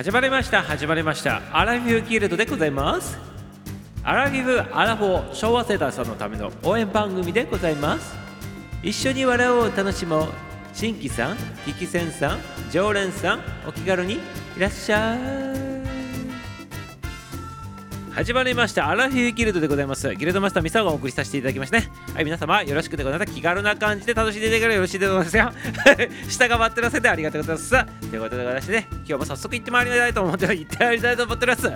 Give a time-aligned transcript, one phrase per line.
[0.00, 1.42] 始まりました始まりました。
[1.52, 3.18] アラフィフギルドでございます。
[4.02, 8.16] アラフィフアラフォー昭和世代さんのための応援番組でございます。
[8.82, 10.28] 一緒に笑おう楽しもう。
[10.72, 11.36] 新規さん
[11.66, 12.38] 聞き戦さん
[12.70, 14.18] 常連さんお気軽にい
[14.58, 15.59] らっしゃい。
[18.12, 20.14] 始まりましたアラフィフギルドでございます。
[20.14, 21.88] ギルドマスターミサがお送りさせていただきましたね。
[22.12, 23.32] はい皆様よろしくでございます。
[23.32, 25.52] 気軽な感じで楽しんでいただければよろしいでございますよ。
[26.28, 27.70] 下が待ってらせてありがとうございます。
[28.10, 31.72] ということでございましてね今日も早速行ってまいりたいと思って行ってまいりたいと思っております。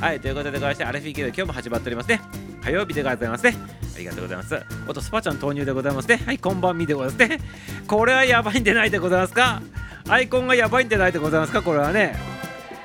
[0.00, 2.20] はいということでございましてアラフィフギルド今日も始まっておりますね。
[2.62, 3.56] 火曜日でございますね。
[3.96, 4.62] ありがとうございます。
[4.86, 6.20] おとスパちゃん投入でございますね。
[6.24, 7.40] はいこんばんみでございますね。
[7.86, 9.62] これはやばいんでないでございますか？
[10.08, 11.62] アイコンがやばいんでないでございますか？
[11.62, 12.14] これはね。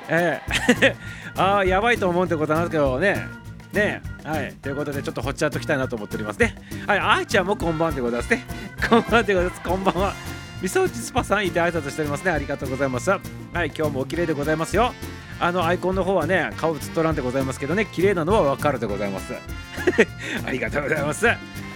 [0.09, 0.41] え
[0.81, 0.95] え。
[1.35, 3.27] ああやばいと思うんでございますけどね。
[3.73, 4.53] ねはい。
[4.61, 6.55] ということでちょっとほっちゃっときたいなと思っておりますね。
[6.85, 6.99] はい。
[6.99, 8.45] あいちゃんもこんばんでございますね。
[8.89, 9.61] こんばんでございます。
[9.61, 10.13] こんばんは。
[10.61, 12.31] みそうちスパさんいて挨拶しておりますね。
[12.31, 13.09] ありがとうございます。
[13.09, 13.71] はい。
[13.75, 14.93] 今日もお綺麗でございますよ。
[15.39, 17.85] あのアイコンの方はね顔映っとらんでございますけどね。
[17.85, 19.33] 綺麗なのはわかるでございます。
[20.45, 21.25] ありがとうございます。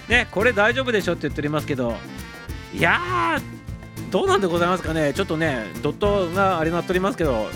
[0.08, 1.96] ねこれ大丈夫でしょって言っておりますけど。
[2.72, 5.12] いやーどうなんでございますかね。
[5.14, 7.50] ちょっとねドットがあれなっておりますけど。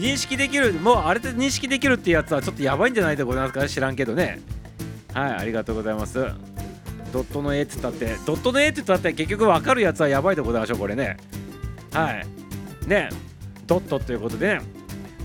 [0.00, 4.40] 認識できるもうあれで認識できるっていうやつはちょっとやばいんじゃないでございますか知らんけどね。
[5.12, 6.26] はいありがとうございます。
[7.12, 11.18] ドットの絵って言ったってドットの絵って言ったって結局分かるやつはやばいでございましょうこれね。
[11.92, 12.88] はい。
[12.88, 13.10] ね。
[13.66, 14.60] ドットということでね。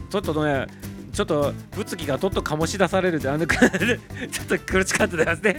[0.09, 0.67] ちょっとね
[1.13, 5.57] ちょっと物議がどっと醸し出されるであの ちょっと苦しかったですね。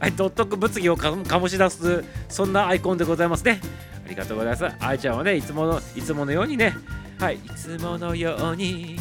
[0.00, 3.60] はいドット物議を醸し出すそんなアイコンでございますね。
[4.06, 4.76] ありがとうございます。
[4.80, 6.74] 愛ちゃんはねいつものいつものようにね
[7.18, 8.96] はいいつものように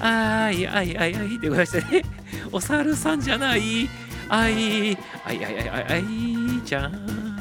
[0.00, 2.04] あいあいあいあいでございましてね
[2.52, 3.88] お猿さんじゃない
[4.28, 6.04] あいあいあいあいあい
[6.64, 7.32] ちゃん。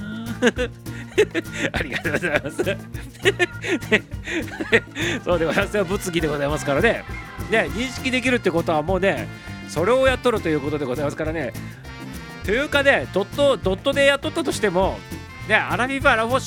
[1.71, 2.57] ありがとうございます。
[5.23, 5.77] そうでございます。
[5.77, 7.03] よ物議でございますからね。
[7.49, 9.27] ね認識できるってことはもうね
[9.69, 11.53] それをやっとるということでございますからね。
[12.43, 14.99] というかねドットドットでやっとったとしても
[15.47, 16.39] ねアラフィフアラフォッ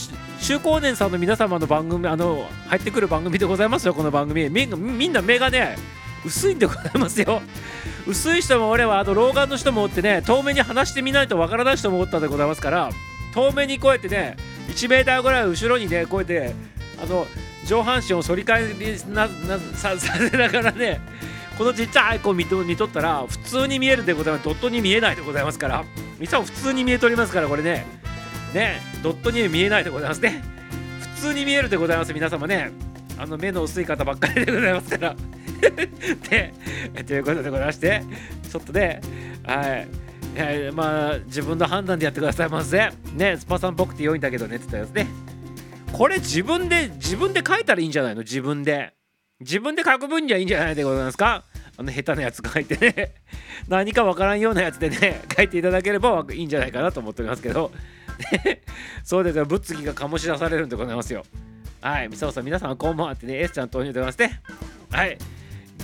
[0.45, 4.51] 中高年さんの皆様の番組あの入ってくる番組でございますよこの番組。
[4.51, 5.75] みみんな目がね
[6.23, 7.41] 薄いんでございますよ。
[8.07, 12.91] 薄い人も俺はあと老眼の人もおってね遠目に話してみないとわからない人もおったでございますから
[13.33, 14.37] 遠目にこうやってね
[14.69, 16.55] 1 m ぐらい後ろにねこうやって
[17.03, 17.27] あの
[17.65, 18.75] 上半身を反り返り
[19.15, 21.01] ななさせながらね
[21.57, 24.45] このちっちゃいアイコン見と見とったら普通に見えるでございます。
[24.45, 25.87] ドットに見えないでございますから。
[26.19, 28.04] みさん普通に見えとりますからこれね。
[28.55, 30.43] ねドットに見えないでございますね。
[31.17, 32.71] 普通に見えるでございます皆様ね。
[33.19, 35.17] あの目の薄い方ばっかりでございますから。
[36.31, 36.53] で
[37.07, 38.03] ということでございまして
[38.51, 39.01] ちょっとね
[39.45, 39.89] はい。
[40.37, 45.07] えー、まあ自分の判断でやってくださいませねスパさんっぽくて良いんだけどねって言ったやつね。
[45.93, 48.23] これ自分で自分で書いたらいいんじゃないの？
[48.23, 48.93] 自分で。
[49.41, 51.45] 自分で書く分にはいいんじゃないでございますか？
[51.77, 53.15] あの下手なやつ書いてね。
[53.69, 57.71] 何かわからんようなやつでね書いていただければいいんじゃないかなと思っておりますけど。
[59.03, 61.25] そうですよ、物議が醸し出されるんでございますよ。
[61.81, 64.41] はい、みさおさん、皆さんこんばんはってね、S ちゃん投入でございますね。
[64.91, 65.19] はい。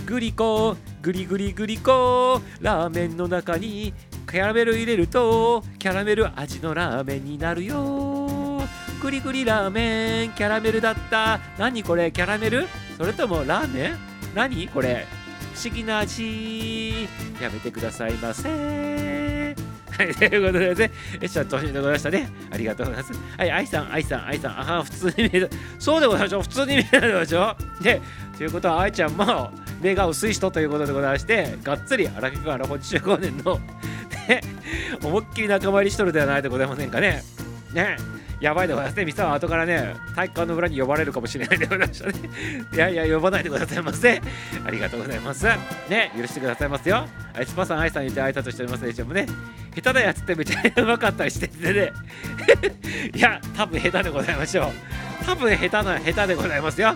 [0.05, 3.93] グリコ、グリグリグリコ、ラーメンの中に
[4.29, 8.61] キャラメル入れると、キャラメル味のラーメンになるよ。
[9.01, 11.39] グリグリラーメン、キャラメルだった。
[11.57, 12.67] 何これ、キャラメル？
[12.97, 13.97] それともラーメン？
[14.33, 15.05] 何これ？
[15.53, 17.07] 不思議な味。
[17.41, 19.55] やめてくださいませ。
[19.97, 22.29] はい、ということでね、えちゃん、投資でございましたね。
[22.51, 23.19] ありがとうございます。
[23.37, 25.49] はい、愛さん、愛さん、愛さん、あ普通に見える。
[25.79, 26.41] そうでございましょう。
[26.43, 27.55] 普通に見えるでしょ。
[27.81, 28.01] で、
[28.37, 29.51] ということは、愛ちゃんも
[29.81, 33.59] 目が薄い人ということでございまして、がっつりアラフィフアラフォ15年の、
[34.27, 34.41] ね、
[35.03, 37.23] 思いっきり仲間入りしとるではないでございませんかね。
[37.73, 37.97] ね。
[38.41, 39.05] やばいでございますね。
[39.05, 42.13] ミサは後からね、体育館の裏に呼ばれるかもしれないでございましたね。
[42.73, 44.19] いやいや、呼ばないでくださいませ。
[44.65, 45.45] ありがとうございます。
[45.87, 47.07] ね、許してくださいますよ。
[47.35, 49.27] アイスパさん、アイさんにて挨拶しておりますでしょうね。
[49.75, 51.91] 下手なやつってめちゃうまかったりしててね。
[53.13, 54.63] いや、多分下手でございましょ
[55.21, 55.25] う。
[55.25, 56.95] 多分下手な、下手でございますよ。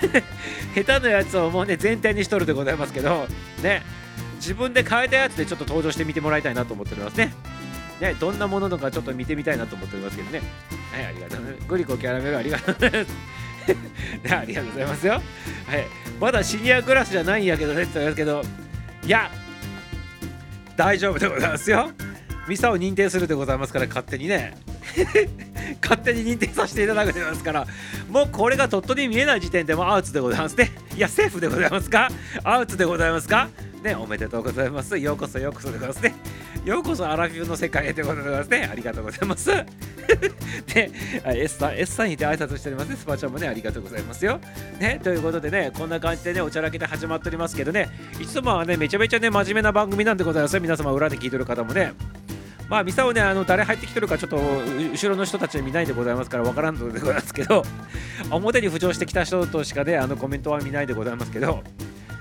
[0.74, 3.26] 下手なやつをもうね、前提にしとるでございますけど、
[3.62, 3.82] ね、
[4.36, 7.32] 自分で変えたやつでちょっと登場してみてもらいたいなと思っておりますね。
[8.00, 10.42] ね、どんなもののかちょっと見てみたいなと思っておりますけどね。
[10.92, 11.68] はい、ありがとうございます。
[11.68, 13.08] グリコキャラメルありがとうございます。
[14.22, 15.12] ね、ありがとうございますよ。
[15.14, 15.22] はい、
[16.20, 18.42] まだシニアクラスじゃないんやけどねって言いますけど、
[19.06, 19.30] いや、
[20.76, 21.90] 大丈夫でございますよ。
[22.46, 24.54] ミサを認定するでございますから、勝手にね。
[25.82, 27.66] 勝手に認定させていただくでございますから、
[28.10, 30.72] もうこれがドットに見えない時点でもアウツでございますね。
[30.94, 32.10] いや、セーフでございますか？
[32.42, 33.48] アウツでございますか？
[33.84, 34.96] ね、おめでとうございます。
[34.96, 36.14] ようこそようこそでございますね。
[36.64, 38.68] ようこそアラフィフの世界へということでございますね。
[38.72, 39.50] ありがとうございます。
[40.74, 40.90] で、
[41.26, 42.96] S さん、S さんにて挨拶しておりますね。
[42.96, 44.40] スパチャもね、ありがとうございますよ。
[44.80, 50.62] ね、ということでね、こんな感じでね、おちゃらけて始まっておりますけどね、いつもはね、めちゃめちゃね、真面目な番組なんでございますよ。
[50.62, 51.92] 皆様、裏で聞いてる方もね。
[52.70, 57.62] まあ、ミサをね、あの誰入ってきてるか、ちょっと後ろの人たち見ないでございますから、わからんのでございますけど、
[58.30, 61.62] 表に浮上してきた人としかね、あのコメントは見ないでございますけど、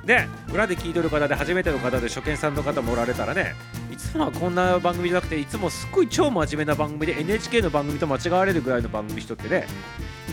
[0.05, 3.55] で、裏で聞いてる方で初めての方で初見さんの方もおられたらね、
[3.91, 9.65] いつもはこんな番組じゃなくて、いつもすっごい超真面目な番組で NHK の番組と間違われるぐらいの番組しとってね、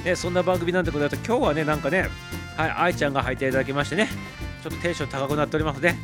[0.05, 2.09] ねそんな番組なんてことだと、今日はね、なんかね、
[2.57, 4.09] はい、愛ちゃんが入っていただきましてね、
[4.63, 5.99] ちょっとテンション高くなっておりますね。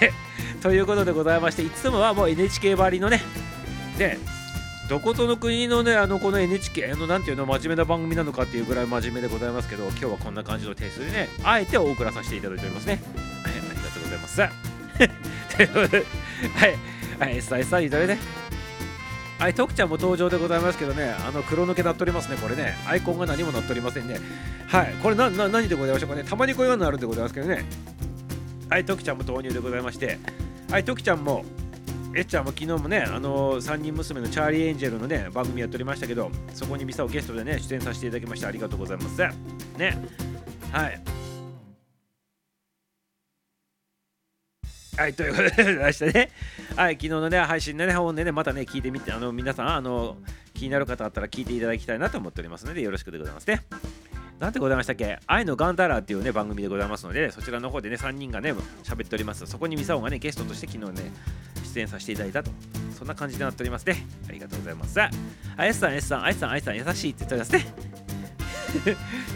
[0.00, 0.12] で、
[0.60, 3.22] ということでございまして、いつもはもう NHK ばりのね、
[3.98, 4.18] で、
[4.92, 13.00] どことの国のね、あのこの NHK のなんていうの真面目な番組なのかっていうぐらい真面目でございますけど、今日はこんな感じのテイストでね、あえてお送らさせていただいておりますね。
[13.42, 14.36] はい、ありがとうございます。
[15.56, 16.04] ということで、
[17.18, 18.18] はい、はい、さ、いただいて。
[19.38, 24.20] はい、徳ちゃんも登場でございますけどね、あの黒抜けなっておりますね、これね、アイコンが何もなっておりませんね。
[24.68, 27.64] はい、これな、な、何でございましょうかね、たまにこういうのあるんでございますけどね。
[28.68, 30.18] はい、徳ちゃんも投入でございまして、
[30.70, 31.46] はい、徳ちゃんも、
[32.14, 39.18] えっちゃんも昨日もね、あのー、3人娘のチャーリーエンジェルのね、番組やっておりましたけど、そこにミサをゲストでね、出演させていただきまして、ありがとうございます。
[39.78, 39.96] ね。
[40.70, 41.00] はい。
[44.94, 46.30] はい、ということで、ましたね。
[46.76, 50.18] はい、昨日のね、配信でね、本でね、またね、聞いてみて、あの、皆さん、あの、
[50.52, 53.62] 気になる方あったら聞いていただきたいなと思っておりますので、よろしくでございますね。
[54.42, 55.20] なんてございましたっけ？
[55.28, 61.12] 愛のガンタラーっていうね番組でございますのでそちらの方でね3人がね喋っておりますそこにミサオがねゲストとして昨日ね
[61.72, 62.50] 出演させていただいたと
[62.98, 65.10] そんな感じになっておりますねありがとうございますあ
[65.58, 67.66] S さん S さん S さん S さん優しいって言っておりますね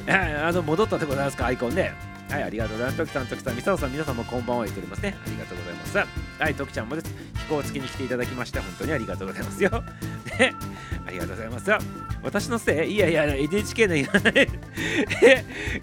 [0.46, 1.46] あの戻ったでございますか？
[1.46, 1.92] アイコンね
[2.30, 2.96] はい、ありがとうございます。
[2.98, 5.14] トキさん、トキさん、ミサオさん、皆さんもこんばんは言っておりますね。
[5.24, 5.96] ありがとうございます。
[6.42, 7.14] はい、トキちゃんもです。
[7.36, 9.70] 飛行付きに来ていただきまして、本当にありがとうございますよ。
[10.40, 10.54] ね、
[11.06, 11.70] ありがとうございます。
[12.24, 12.94] 私のせい？
[12.94, 14.48] いやいや、NHK のいらない。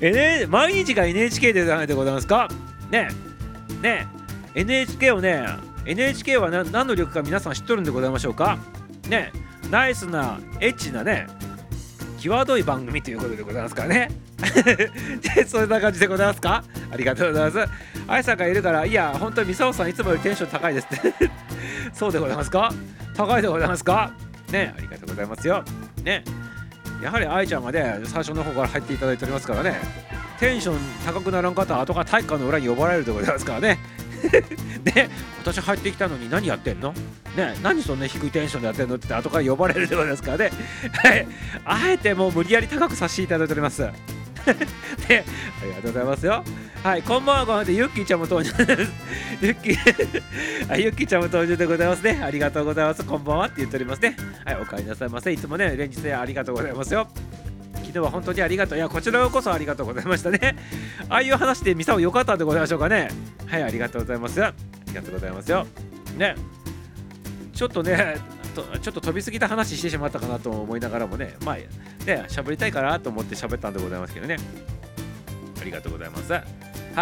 [0.01, 2.49] え、毎日が NHK でないでございますか？
[2.91, 3.07] ね
[3.81, 4.07] ね
[4.53, 5.45] NHK をね、
[5.85, 8.57] NHK は何の力か皆さん知っとるんでございましょうか？
[9.09, 9.31] ね
[9.69, 11.27] ナイスな、エッチなね、
[12.19, 14.09] 際どい番組ということでございますからね。
[15.47, 16.63] そんな感じでございますか？
[16.91, 17.71] ありがとうございます。
[18.07, 21.13] あいさんがいるから、いや、本当にミサオさんいつもよりテンション高いですって
[21.93, 22.71] そうでございますか？
[23.15, 24.11] 高いでございますか？
[24.51, 25.63] ね、ありがとうございますよ。
[26.03, 26.23] ね。
[27.01, 29.75] やはり愛ちゃんがね、最初の方から入っていただいておりますからね、
[30.39, 33.79] テンション高くならんかったら後から体育館の裏に呼ばれるでございますからね。
[34.83, 35.09] で、
[35.41, 36.93] 私入ってきたのに何やってんの？
[37.35, 40.51] ね、何そんな低いテンションでやってんのって後から呼ばれるでございますからね。
[41.03, 41.27] はい。
[41.65, 43.81] あえてもう無理やり高くさせていただいております。
[43.81, 43.89] で、
[44.45, 46.43] ありがとうございますよ。
[46.83, 47.71] はい、こんばんは、こんばんは。
[47.71, 48.91] ゆっきーちゃんも登場です。
[49.41, 52.21] ゆっきーゆっきーちゃんも登場でございますね。
[52.21, 53.05] ありがとうございます。
[53.05, 54.17] こんばんはって言っておりますね。
[54.45, 55.31] はい、お帰りなさいませ。
[55.31, 57.07] いつもね、連日ありがとうございますよ。
[57.93, 58.77] 昨日は本当にありがとう。
[58.79, 60.55] いや、こちらこそありがとうございましたね。
[61.09, 63.09] ああいう話でミサオ良かったでございましょうかね。
[63.45, 64.43] はい、ありがとうございます。
[64.43, 64.51] あ
[64.87, 65.67] りがとうございますよ。
[66.17, 66.35] ね。
[67.53, 68.17] ちょっとね、
[68.55, 71.67] とちょっと飛びすぎた話してしまったかなと思いながらもね、まあ、ね、
[72.29, 74.37] 喋りたいかなと思って喋ったんでございますけどね。
[75.63, 76.31] ありがとうございます。
[76.33, 76.41] は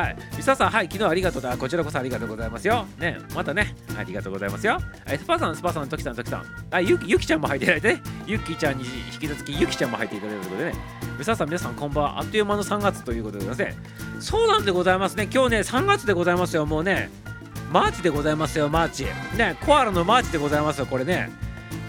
[0.05, 0.15] い。
[0.37, 1.57] ミサさん、はい、昨日ありがとうだ。
[1.57, 2.85] こちらこそありがとうございますよ。
[2.99, 4.79] ね、またね、ありがとうございますよ。
[5.05, 6.45] はい、スパさん、スパさん、トキさん、トキさん。
[6.69, 8.01] あ、ゆきゆきちゃんも入っていただいてね。
[8.27, 10.77] ゆきちゃんに引き続き、ゆきちゃんも入っていただいたということでね。
[11.17, 12.19] ミサさん、皆さん、こんばんは。
[12.19, 13.83] あっという間の3月ということでございますね。
[14.19, 15.27] そうなんでございますね。
[15.33, 16.67] 今日ね、3月でございますよ。
[16.67, 17.09] もうね、
[17.71, 19.05] マーチでございますよ、マーチ。
[19.35, 21.31] ね、コアラのマーチでございますよ、これね。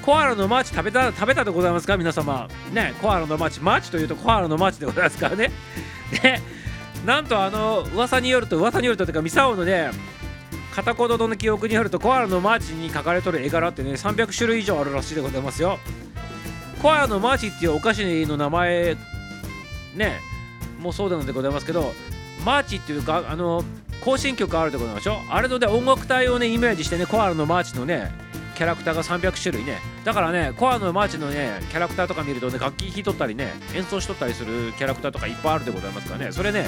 [0.02, 1.96] コアラのマーチ食べた食べたでございますか？
[1.96, 5.52] 皆様ねコアラのマーチマーチというとコアラのマーチでございますからね
[6.20, 6.40] で
[7.04, 9.90] なんとあの噂によると噂によるとというかミサオのね
[10.74, 15.78] 片言の記憶によるとコアラのマーチに書かれとる絵柄ってね300種類以上あるらしいでございますよ。
[16.80, 18.96] コアラのマーチっていうお菓子の名前
[19.94, 20.20] ね
[20.80, 21.92] もうそうなのでございますけど
[22.44, 23.62] マーチっていうかあの
[24.04, 28.10] 行進曲あるでございましょあれのね音楽隊をねイメージしてねコアラのマーチのね
[28.54, 29.78] キャラクターが300種類ね。
[30.04, 36.32] だからねコアラのマーチのねキャラクターとか見るとね楽器弾いとったりね演奏しとったりするキャラクターとかいっぱいあるでございますからね。
[36.32, 36.66] それね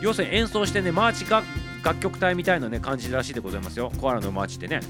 [0.00, 1.42] 要するに演奏してねマーチが
[1.82, 3.92] 楽曲隊みたいなね感じらしいでございますよ。
[4.00, 4.80] コアラのマーチってね。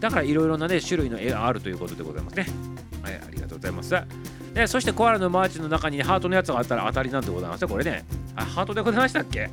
[0.00, 2.46] だからいろいろなね種類の絵があるということでございますね。
[3.02, 3.94] はいありがとうございます。
[4.54, 8.04] でそしてコアラのマーチの中にハートのやつがあったら当たりなんでございますよこれね。
[8.36, 9.50] あハートでございましたっけ？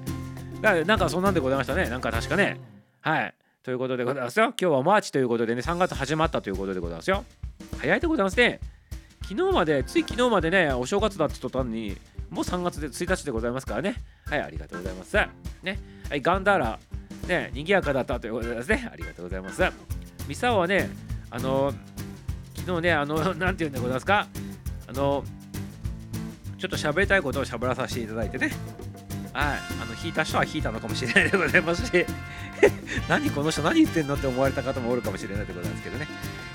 [0.62, 1.90] だからなんかそんなんでございましたね。
[1.90, 2.60] なんか確かね。
[3.02, 3.34] はい。
[3.64, 4.54] ということでございますよ。
[4.60, 7.26] 今日はマーチということでね、3月始まったということでございますよ。
[7.80, 8.62] 早いでございますね。
[9.24, 11.98] 昨日まで、つい昨日までね、お正月だって言ったのに、
[12.30, 13.96] もう3月で1日でございますからね。
[14.28, 15.18] はい、ありがとうございます。
[15.62, 15.78] ね。
[16.10, 16.80] はい、ガンダーラ。
[17.28, 18.90] ね、賑やかだったということでございますね。
[18.94, 19.62] ありがとうございます。
[20.28, 20.90] ミサオはね、
[21.30, 21.74] あの、
[22.56, 24.28] 昨日ね、あの、 なんて言うんでございますか、
[24.88, 25.26] あの、
[26.58, 28.52] ちょっと喋りたいことを喋らさせていただいてね、
[29.34, 32.06] はい、あの引いた人は引いたのかもしれないでございますし
[33.08, 36.08] 何この人何言ってんのって思われた方もおるかもしれないでございますけどね。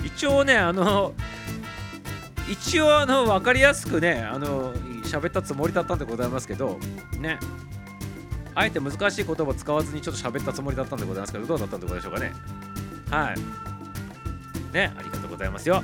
[0.03, 1.13] 一応ねあの
[2.47, 6.79] 一応あの分かりやすくねあの喋ったつもりだったんでございますけど
[7.19, 7.39] ね。
[8.57, 12.33] あえて難しい言葉を使わずにちょっと喋ったつもりだったんでございますけどどうだったんでございましょうかね。
[13.09, 14.73] はい。
[14.73, 15.83] ねありがとうございますよ。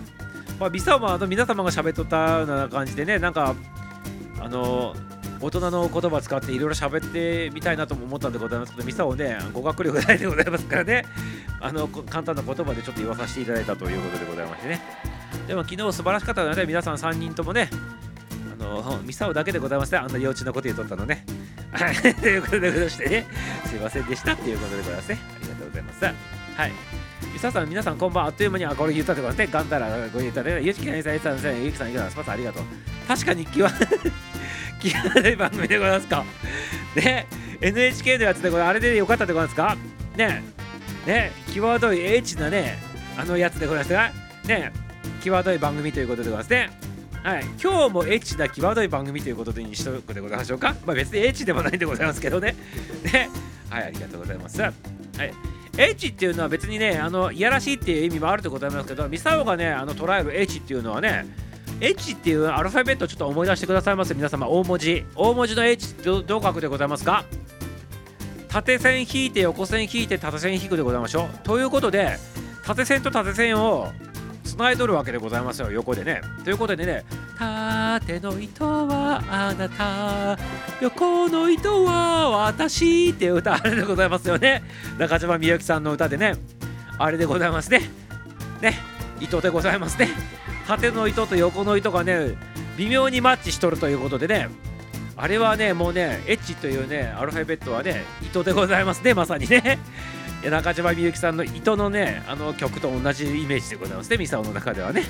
[0.59, 3.55] まあビサもあの皆様が喋っとったような感じでねなんか
[4.39, 4.95] あの
[5.41, 11.05] 大人の言葉使っていろいろ喋ってみたいなとも思ったんでございますけど、ミサをね、語学力ないでございますからね、
[11.59, 14.81] あの簡単な言葉でちょっと言わさせていただいたということでございましてね。
[15.47, 17.69] でも昨日素晴らしかったので、皆さん3人ともね、
[18.59, 21.25] あのミサオだけでございますね、あんな幼稚なこと言うとったのね。
[22.21, 23.25] ということでございましてね、
[23.65, 25.19] すいませんでしたっていうことでございますね。
[25.21, 26.05] ありがとうございます。
[26.05, 26.11] は
[26.67, 26.71] い。
[27.33, 32.63] ミサさん、皆さんこんばんはあっという間に、あ、これ言ったってことで、ガンダラご言ったで、ゆちきさん、ゆきさん、ゆきさん、ゆきさん、スパさん、ありがとう。
[33.07, 33.71] 確かに気は
[34.81, 36.25] 際どい番組でございますか。
[36.95, 37.27] ね、
[37.61, 39.77] NHK のやつでこれあれでよかったでございますか
[40.17, 40.43] ね、
[41.05, 42.77] ね、際どいエッチなね、
[43.17, 44.11] あのやつでございますが、
[44.47, 44.73] ね、
[45.21, 46.91] 際どい番組ということでございますね。
[47.23, 50.75] はい、今日もエッチな際どい番組ということでにしとくでございましょうか。
[50.85, 52.55] まあ、別にエッチでもないんでございますけどね。
[53.03, 53.29] ね、
[53.69, 54.59] はい、ありがとうございます。
[54.59, 54.73] はい。
[55.77, 61.27] エッチっていうのは別にね、あのいやらしいっていう意味もあるとございますけど、ミサオがね、あの捉えるエッチっていうのはね、
[61.81, 65.03] H っていうアルファベットをちょっと思い出してくださいませ皆様大文字。
[65.15, 67.25] 大文字の H どどう書くでございますか？
[68.49, 71.39] 縦線引いて横線引いて縦線引くでございましょう。
[71.43, 72.17] ということで
[72.63, 73.91] 縦線と縦線を
[74.43, 75.71] つないどるわけでございますよ。
[75.71, 76.21] 横でね。
[76.43, 77.03] ということでね
[77.39, 80.37] 縦の糸はあなた
[80.81, 84.61] 横の糸は私っていう歌あれでございますよね。
[84.99, 86.35] 中島みゆきさんの歌でね
[86.99, 87.89] あれでございますね。
[88.61, 88.77] ね
[89.19, 90.09] 糸でございますね。
[90.67, 92.35] 縦の糸と横の糸がね
[92.77, 94.49] 微妙にマッチしとるということでね
[95.17, 99.79] あれはねもうねエッチというねアルファベットはね糸でございますねまさにね。
[100.49, 105.03] 中島みゆきさんの糸のねあの曲と同じイメージでございますねミサオの中ではね。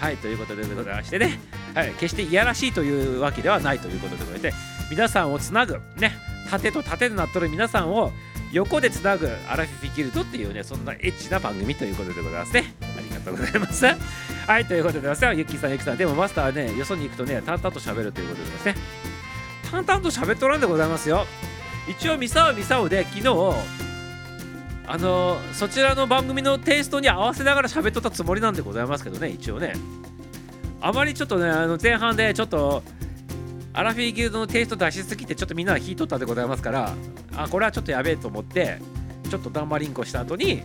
[0.00, 1.38] はいということでございましてね、
[1.74, 4.52] はい、決していやらしいというわけではないということでございまして
[4.90, 6.12] 皆さんをつなぐね
[6.50, 8.10] 縦と縦となっとる皆さんを
[8.52, 12.74] 横でつなぐアラフィフィギルドっていうねそんなエッチな番組ということでございますね。
[12.80, 13.86] ありがとうございます。
[14.46, 15.96] はいということでございますゆきさんゆきさん。
[15.96, 18.74] でもマスターねよそに行くとね淡々と喋るということでですね。
[19.70, 21.26] 淡々と喋っとらんでございますよ。
[21.88, 23.28] 一応ミサオミサオで昨日
[24.86, 29.74] あのそちらの番組のテイストに合わせながら喋っとったつもりなんでございますけどね一応ね。
[30.80, 32.82] あまりちょっとねあの前半でちょっと
[33.72, 36.94] アラフィーギルドのテイスト出しすぎてちょっとみんなが引いとったでございますから
[37.36, 38.80] あこれはちょっとやべえと思って
[39.30, 40.64] ちょっとダンマリンコした後に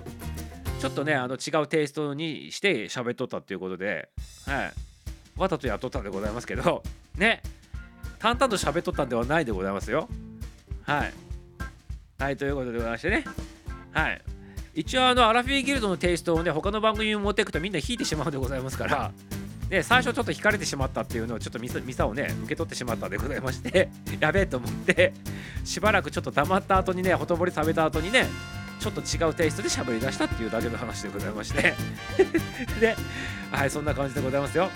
[0.80, 4.10] ちょっとねあの違うテイストにして喋っとったっていうことで
[4.46, 4.74] はい。
[5.38, 6.84] わざとやっとったんでございますけど
[7.16, 7.42] ね。
[8.20, 10.10] 淡々と喋っとったんではないでございますよ。
[10.84, 11.14] はい。
[12.20, 13.24] はいということでございましてね。
[13.92, 14.22] はい。
[14.74, 19.12] 一応あのアラフィーギルドのテイストをね他の番組に持っていくとみんな引いてしまうでございますから
[19.70, 25.14] で最初ちょっと引かれてしまったっていうのをちょっとミサをね受け取ってしまったんでございまして やべえと思って
[25.66, 28.28] しばらくちょっと黙った後にねほとぼり食べた後にね
[28.80, 31.74] ちょっと違うテイストで喋り出したっていうだけの話でございまして。
[32.80, 32.96] で
[33.52, 34.70] はいそんな感じでございますよ。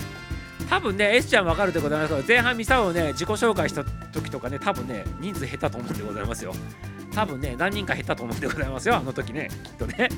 [0.70, 6.54] 多分ね S ちゃんわかるでございますけど前半ミサをね自己紹介した時とかね多分ね人数減ったと思うんでございますよ。
[7.14, 10.10] 多分ね何人か減ったと思うんでございますよあの時ねきっとね。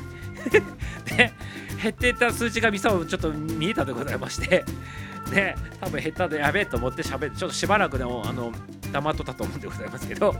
[1.05, 1.33] で
[1.81, 4.63] 減っていった数値がミサをちょっと見えたでございまして。
[5.31, 8.51] ね多分減ったでやべえと思ってしゃべちょっとしばらくでもあの
[8.91, 10.35] 黙っとったと思うんでございますけど。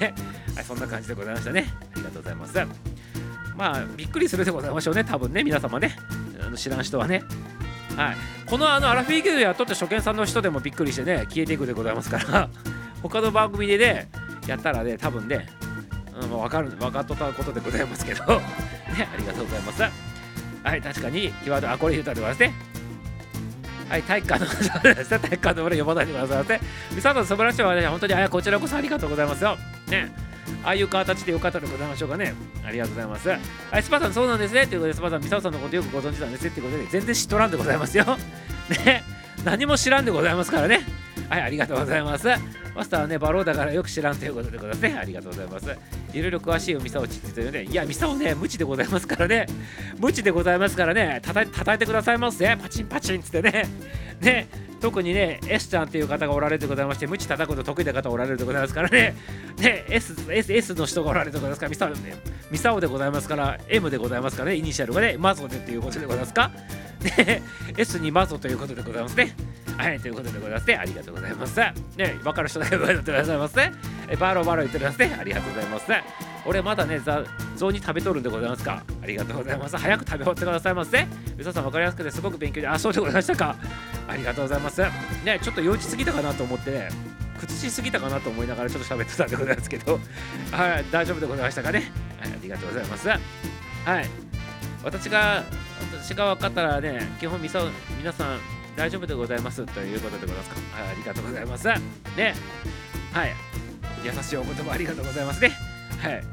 [0.00, 0.14] ね、
[0.54, 1.66] はい、そんな感じでございましたね。
[1.92, 2.54] ありがとうございます。
[3.56, 5.04] まあびっくりするでございましょうね。
[5.04, 5.96] 多分ね皆様ね。
[6.40, 7.22] あの知らん人はね。
[7.96, 8.16] はい、
[8.46, 12.48] このあのアラフィーギルやっとって初見さんの人でもびっくりしてね消えていくでございますから。
[13.02, 14.10] 他の番組でね
[14.46, 15.48] やったらね多分ね、
[16.20, 18.24] うん、分かる分かっとったことでございますけど。
[18.96, 19.82] ねありがとうございます。
[19.82, 22.69] はい確かにキーワードあこれ言うたでございますね。
[23.90, 24.46] はい体育館の
[24.94, 26.60] 体育館の俺呼ばないでくださいませ
[26.94, 30.12] ミサトの素晴らしいはね本当にあこちらこそありがとうございますよね
[30.62, 32.34] ああいう形でよかったでございましょうかね。
[32.66, 33.28] ありがとうございます。
[33.28, 33.38] は
[33.78, 34.66] い、スパさん、そうなんですね。
[34.66, 36.50] ということで、スパさん、ミサオさんのことよくご存知なんですね。
[36.50, 38.04] ということで、全然知っとらんでございますよ。
[38.84, 39.04] ね、
[39.44, 40.80] 何も知らんでございますからね。
[41.28, 42.28] はい、ありがとうございます。
[42.74, 44.98] マスターはね、バローだからよく知らんということでございますね。
[45.00, 45.66] ありがとうございます。
[46.12, 49.46] いろいろ詳しいミサオチって言ってね、いや、ミサオね、無知でございますからね。
[49.98, 52.58] 無知でございますからね、たた叩いてくださいますね。
[52.60, 53.68] パチンパチンっつってね。
[54.20, 54.48] ね、
[54.80, 59.14] 特にね S ちゃんっていう方がおられるでございまして無知叩くの得意な方おられるでございますからね
[59.58, 62.16] ね S, S, S の人がおられるでございますからミサオ,、ね、
[62.50, 66.50] ミサオでございますから M でございますからねイニシャルがねマゾでっていうことでございますか
[67.16, 67.42] で
[67.76, 69.34] S にマゾということでございますね
[69.76, 70.74] はい、ということでございますね。
[70.76, 71.58] ありがとうございます。
[71.58, 71.72] ね、
[72.22, 72.96] 分かる人だけござい
[73.38, 73.72] ますね。
[74.18, 75.16] バロバロ言っておりますね。
[75.18, 76.29] ありがとうございます。
[76.46, 78.82] 俺まだね、雑煮食べとるんでございますか。
[79.02, 79.76] ありがとうございます。
[79.76, 81.06] 早く食べ終わってくださいませ。
[81.36, 83.56] 皆さん分かりやすくてすごく勉強で、あ、そうでございましたか。
[84.08, 84.82] ありがとうございます。
[85.24, 86.88] ね、ちょっと幼稚すぎたかなと思ってね、
[87.38, 89.98] 屈しすぎたかなと思いながらちょっと喋ってたんでございますけど、
[90.52, 91.90] はい、大丈夫でございましたかね。
[92.20, 93.08] はい、ありがとうございます。
[93.08, 93.18] はい。
[94.82, 95.44] 私が、
[95.92, 97.62] 私が分かったらね、基本みさ、
[97.98, 98.38] 皆さん、
[98.76, 100.56] 大丈夫でございますということでございますか。
[100.80, 101.66] はい、ありがとうございます。
[102.16, 102.34] ね。
[103.12, 103.34] はい。
[104.02, 105.69] 優しいお言葉ありがとうございますね。
[106.02, 106.24] はい。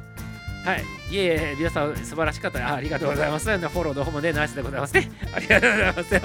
[0.66, 0.84] はい。
[1.10, 2.76] いえいえ、皆さん素晴らしかったあ。
[2.76, 3.46] ありがとうございます。
[3.46, 5.10] フォローの方もね、ナイスでございますね。
[5.34, 6.22] ありがとうございますよ。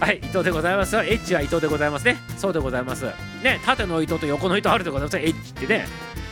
[0.00, 0.18] はい。
[0.18, 1.02] 伊藤でございますよ。
[1.02, 2.16] エッジは伊藤でございますね。
[2.36, 3.06] そうでございます。
[3.42, 5.16] ね、縦の糸と横の糸あるでございます。
[5.18, 5.86] エッジってね。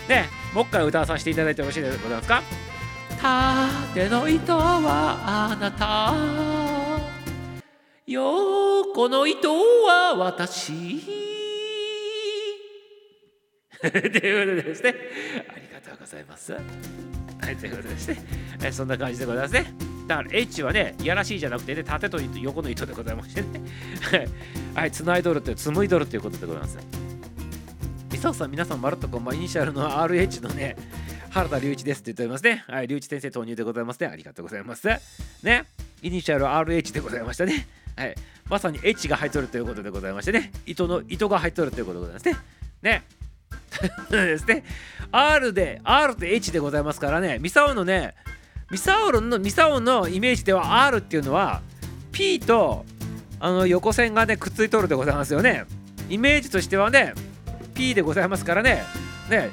[0.09, 2.43] ね、もう一回歌わさせていただいてよろしいでございますか？
[3.21, 6.15] 縦の糸はあなた。
[8.07, 11.01] 横の糸は私
[13.83, 14.95] ということでですね
[15.99, 16.53] ございます。
[16.53, 16.59] は
[17.51, 18.23] いということですね。
[18.63, 19.75] えそんな感じでございますね。
[20.07, 23.49] だから H はねいやらしいじゃなくてね縦と横の糸でございましてね。
[24.75, 26.79] はいつないどるって紡いどるということでございます。
[28.13, 30.77] みささん皆さんまるっとこうイニシャルの RH のね
[31.31, 32.65] 原田隆一ですって言っておりますね。
[32.67, 34.07] はい、隆一先生投入でございますね。
[34.07, 34.89] ありがとうございます。
[35.43, 35.65] ね、
[36.03, 37.67] イニシャル RH でございましたね。
[37.97, 38.15] はい、
[38.49, 40.51] まさに H が入っとるということでございましてね。
[40.65, 42.37] 糸の糸が入っとるということでございますね。
[42.83, 43.03] ね。
[44.11, 44.65] ですね。
[45.13, 47.39] R で R と H でございますからね。
[47.39, 48.15] ミサオのね
[48.71, 51.63] ミサオのミサオのイメージでは R っていうのは
[52.13, 52.85] P と
[53.39, 55.65] あの横線がねくっついとるでございますよね。
[56.09, 57.15] イメージとしてはね
[57.75, 58.83] P でございますからね。
[59.31, 59.51] ね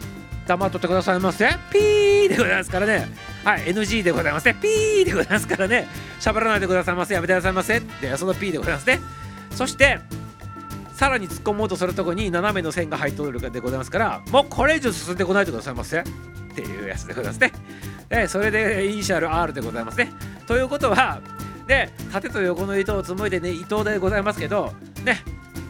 [0.48, 1.50] 黙っとってくださいませ。
[1.72, 3.08] P でございますからね。
[3.44, 4.56] はい NG でございますね。
[4.62, 5.88] P でございますからね。
[6.20, 7.14] 喋らないでくださいませ。
[7.14, 7.80] やめてくださいませ。
[8.02, 9.00] でその P でございますね。
[9.52, 10.00] そして
[10.96, 16.04] さらに突っ込もうとするとこに斜めの線が入っとるでございますからもうこれ以上進んでこないでくださいませっ
[16.56, 17.52] ていうやつでございますね。
[18.10, 20.12] でそれでイニシャル R でございますね。
[20.46, 21.20] ということは
[21.68, 25.22] で縦と横の糸を紡いでね糸でございますけどね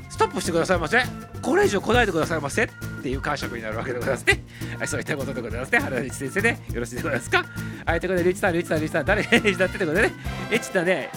[0.09, 0.99] ストップしてくださいませ
[1.41, 2.67] これ以上来ないでくださいませっ
[3.01, 4.43] ていう解釈になるわけでございますね。
[4.77, 5.79] はい、そういったことでございますね。
[5.79, 7.45] 原口先生ね、よろしいでございますか？
[7.85, 9.23] はい、ということで、リュウチさん、リュウチさん、リュウチさん、誰？
[9.57, 10.13] だってということでね、
[10.51, 11.09] エッチだね、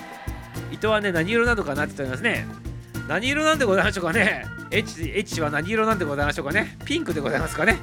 [0.73, 2.47] 糸はね、何色なのかなって言っておりますね。
[3.09, 7.79] 何色なんでございましょうかねエッチ、エッチは何色なんでございましょうかねピンクでございますかね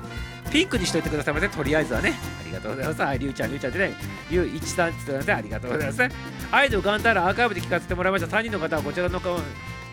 [0.51, 2.13] ピンクにしといてくださいませ、とりあえずはね。
[2.41, 3.01] ありがとうございます。
[3.01, 3.95] はい、りゅうちゃん、りゅうちゃんでね、
[4.29, 5.35] りゅういちさんって言ってください。
[5.35, 6.03] ありがとうございます。
[6.51, 8.37] アイドルガンタラアーカイブで聞かせてもらいました。
[8.37, 9.19] 3人の方はこちらの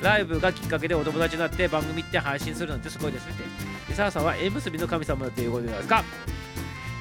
[0.03, 3.45] ライブがきっかけでお友達になって番組って配信するなんてすごいですねって。
[3.89, 6.05] ミサさんは縁結びの神様っていうことですか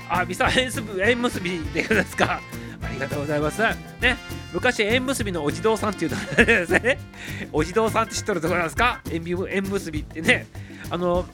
[0.10, 2.42] あ、ミサ縁結び縁結びでですか
[2.82, 3.62] ありがとうございます。
[3.62, 4.18] ね、
[4.54, 6.98] 昔縁結びのお地蔵さんっていうのですね。
[7.52, 9.02] お地蔵さんって知っとるところなんですか？
[9.12, 10.48] 縁結びってね。
[10.90, 11.26] あの、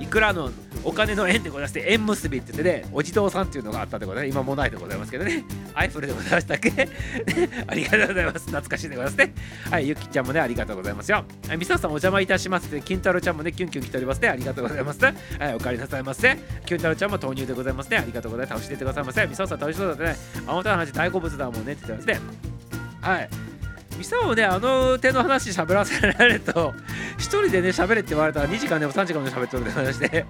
[0.00, 0.50] いくらの
[0.84, 4.34] お金の縁でございまして、縁結びって言ってね、お地蔵さんっていうのがあったでございます。
[4.34, 5.44] 今もないでございますけどね。
[5.74, 6.70] アイフルでございましたっけ？
[7.66, 8.38] ありがとうございます。
[8.46, 9.34] 懐かしいでございますね。
[9.70, 11.24] はい、ゆきちゃんもね、ありがとうございますよ。
[11.48, 14.28] はい、みささんお邪魔いたしますって、金太郎ちゃんもね、キュンキュン来ておりますね。
[14.28, 15.04] ありがとうございます。
[15.04, 16.36] はい、お帰りなさいませ。
[16.66, 17.98] キュン太郎ちゃんも投入でございますね。
[17.98, 18.60] ありがとうございます。
[18.60, 19.26] 倒していってくださいませ。
[19.26, 20.16] みささん楽しそうだってね。
[20.46, 22.26] あなたの話大好物だもんねって言ってますね。
[23.00, 23.28] はい。
[23.96, 26.74] ミサをね、あの手の話喋らせられると、
[27.18, 30.08] 一人でね、喋れって言われたら2時間でも3時間でも喋ってるって話で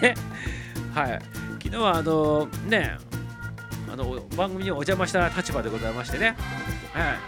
[0.00, 0.14] で、
[0.94, 1.22] はい、
[1.62, 2.96] 昨日はあのね、
[3.92, 6.36] あの番組にお邪魔した立場でございましてね、
[6.92, 7.18] はい、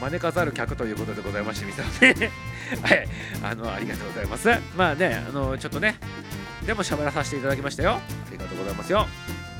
[0.00, 2.30] 招かざる客ということでございまして、ミサね、
[2.82, 3.08] はい、
[3.42, 4.48] あの、ありがとうございます。
[4.76, 5.96] まあね、あの、ちょっとね、
[6.66, 7.92] でも喋らさせていただきましたよ。
[7.92, 9.06] ありがとうございますよ。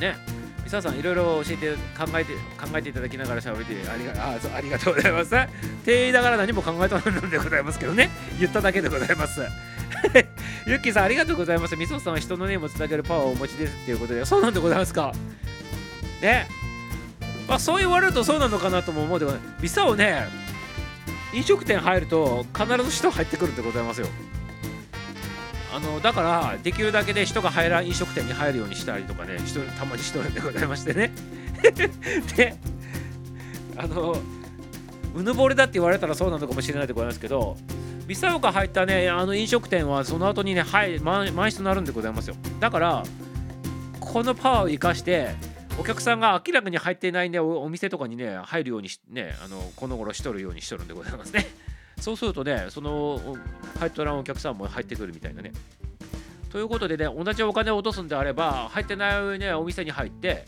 [0.00, 0.43] ね。
[0.74, 5.36] ミサさんいろいろ教えて考えて考えていただきながら喋ってありがあそうありがとうございます。
[5.36, 5.48] っ
[5.84, 8.10] て言いながら何も考えとるのでございますけどね
[8.40, 9.40] 言っただけでございます。
[10.66, 11.76] ユッキーさんありがとうございます。
[11.76, 15.12] みそさんは人のネームをつなげるパワーをお持ちですっていうことでそうなんでございますか。
[16.20, 16.48] ね。
[17.46, 20.26] まあそう言われるとそうなのかなとも思うでもミサをね
[21.32, 24.08] 飲食店入ると必ず人入ってくるんでございますよ。
[25.74, 29.38] あのだからできるだけで人が入らん飲食店に入るようにしたりとかね
[29.76, 31.10] たまにしとるんでございましてね。
[32.36, 32.54] で
[33.76, 34.16] あの
[35.16, 37.56] うぬぼれだって言われたらそうなのかもしれないでございますけど
[38.06, 42.36] ミサオが入ったねあの飲食店はその後にねはい満室になるんでございますよ。
[42.60, 43.02] だから
[43.98, 45.34] このパワーを生かして
[45.76, 51.46] お客さんが明らかに入っていないねお店とかにね入るようにねあのこの頃しとるようにしとるんでございますね。
[52.04, 53.18] そうするとねその
[53.78, 55.52] 入っておらんお客さんも入ってくるみたいなね。
[56.50, 60.44] ということでね同じお金を落とすんであれば入ってないねお店に入って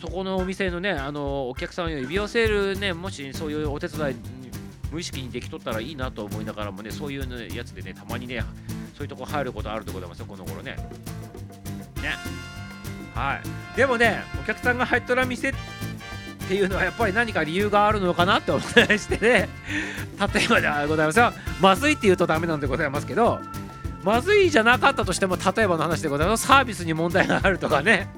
[0.00, 4.16] そこのお店のねあのお客さんを呼び寄せるねもしそういうお手伝い
[4.92, 8.44] 無意識にできとったらいいなと思いながらもねそういう、やつでねたまにね
[8.96, 10.76] そういうとこ入ることあるところでますよこの頃ね。
[12.00, 12.14] ね。
[13.16, 13.40] は
[13.74, 13.76] い。
[13.76, 15.58] でもねお客さんが入っとら店って
[16.44, 19.48] っていうのはやっぱり何か理由があるのかなってお伝えしてね。
[20.34, 23.40] 例えばでございますがまずいって言うとダメなんでございますけど
[24.04, 26.46] まずいじゃなかったとしても例えばの話でございます。
[26.46, 28.08] サービスに問題があるとかね。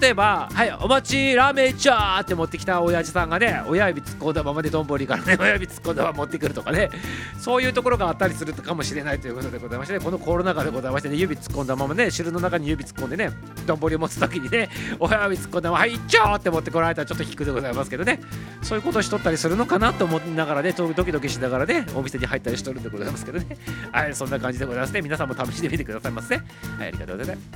[0.00, 6.90] 例えば「はいお待ちラーメンちゃー」って持ってきた親父さんがね親指突っ込んだままで丼からね 親指突っ込んだまま持ってくるとかね
[7.38, 13.30] そういうところがあったりするかもしれないということでございまして、ね、このコロナ禍でございましてね指突っ込んだままね汁の中に指突っ込んでね
[13.66, 14.68] 丼を持つ時にね
[14.98, 18.20] 親指突っ込んだまま「はいちょー」って持ってこられたらちょっと引くでございますけどね。
[18.62, 23.56] そういうことしとったりするのかなと思いながらねドキドキしながらねお店に入ったりしとるんでございますけどね。
[23.92, 25.02] はいそんな感じでございますね。
[25.02, 26.44] 皆さんも試してみてくださいませ、ね、
[26.78, 27.48] はいありがとうございます。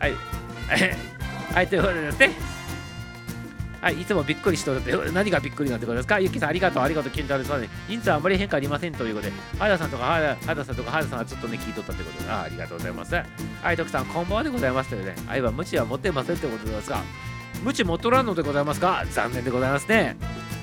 [0.00, 0.55] はい。
[1.54, 2.30] はい、ということでですね。
[3.80, 6.18] はい、いつもびっくりしておると何がびっくりなんてことですか？
[6.18, 7.68] ゆきさん、ありがとう、ありがとう、金太郎さん、ね。
[7.88, 13.14] 人数はあまり変化ありませんということで、原田さんとか原田さんとか原田さんはちょっとね、聞いとったということで、あありがとうございます。
[13.14, 17.00] はい、徳さん、こんばんはでございますというね、愛は無知は持ってませんということですが、
[17.62, 19.04] 無知持っとらんのでございますか？
[19.10, 20.16] 残念でございますね。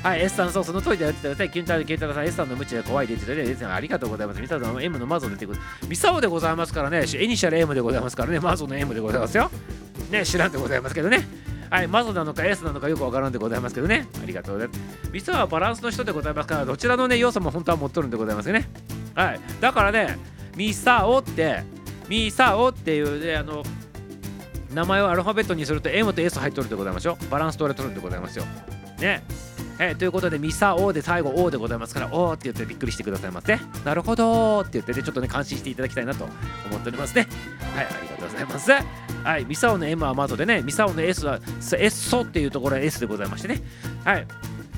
[0.04, 1.50] はい、S さん、そう、その通りだよって言ってください。
[1.52, 3.78] キュンタル、キュンタルさん、S さんの無知で怖いでって言ってください。
[3.78, 4.42] ありがとうございます。
[4.42, 5.60] ミサオの M のマゾ出てくる。
[5.88, 9.50] ミサオでございますからね、エニシャル M でございますからね、マゾの M でございますよ。
[10.12, 11.26] ね、知らんでございますけどね。
[11.70, 14.08] はい、マゾなのか S なのかよくわからんでございますけどね。
[14.22, 15.10] ありがとうございます。
[15.12, 18.70] ミサはバランスの人でございますから、どちらのね、要素も本当は持っとるんでございますよね。
[19.16, 20.20] はい、だからね、
[20.58, 21.64] ミサオって、
[22.10, 23.64] ミサオっていうね、あの、
[24.74, 27.18] 名前をアルファベットにすると M と S 入っとるでございますよ。
[27.30, 28.46] バランス取れとるんでございますよ。
[29.00, 29.24] ね。
[29.80, 33.60] え、ということで、ミサオで最後、オーでございますから、おーって言ってびっくりしてくださいませ。
[33.84, 36.26] なるほどって言ってね、ちょっとね、感心していただきたいなと
[36.70, 37.28] 思っておりますね。
[37.76, 38.72] はい、ありがとうございます。
[39.24, 43.62] はい、ミサオの M は窓でね、ミサオの S は S ソっていうところは S でございましてね。
[44.04, 44.28] はい。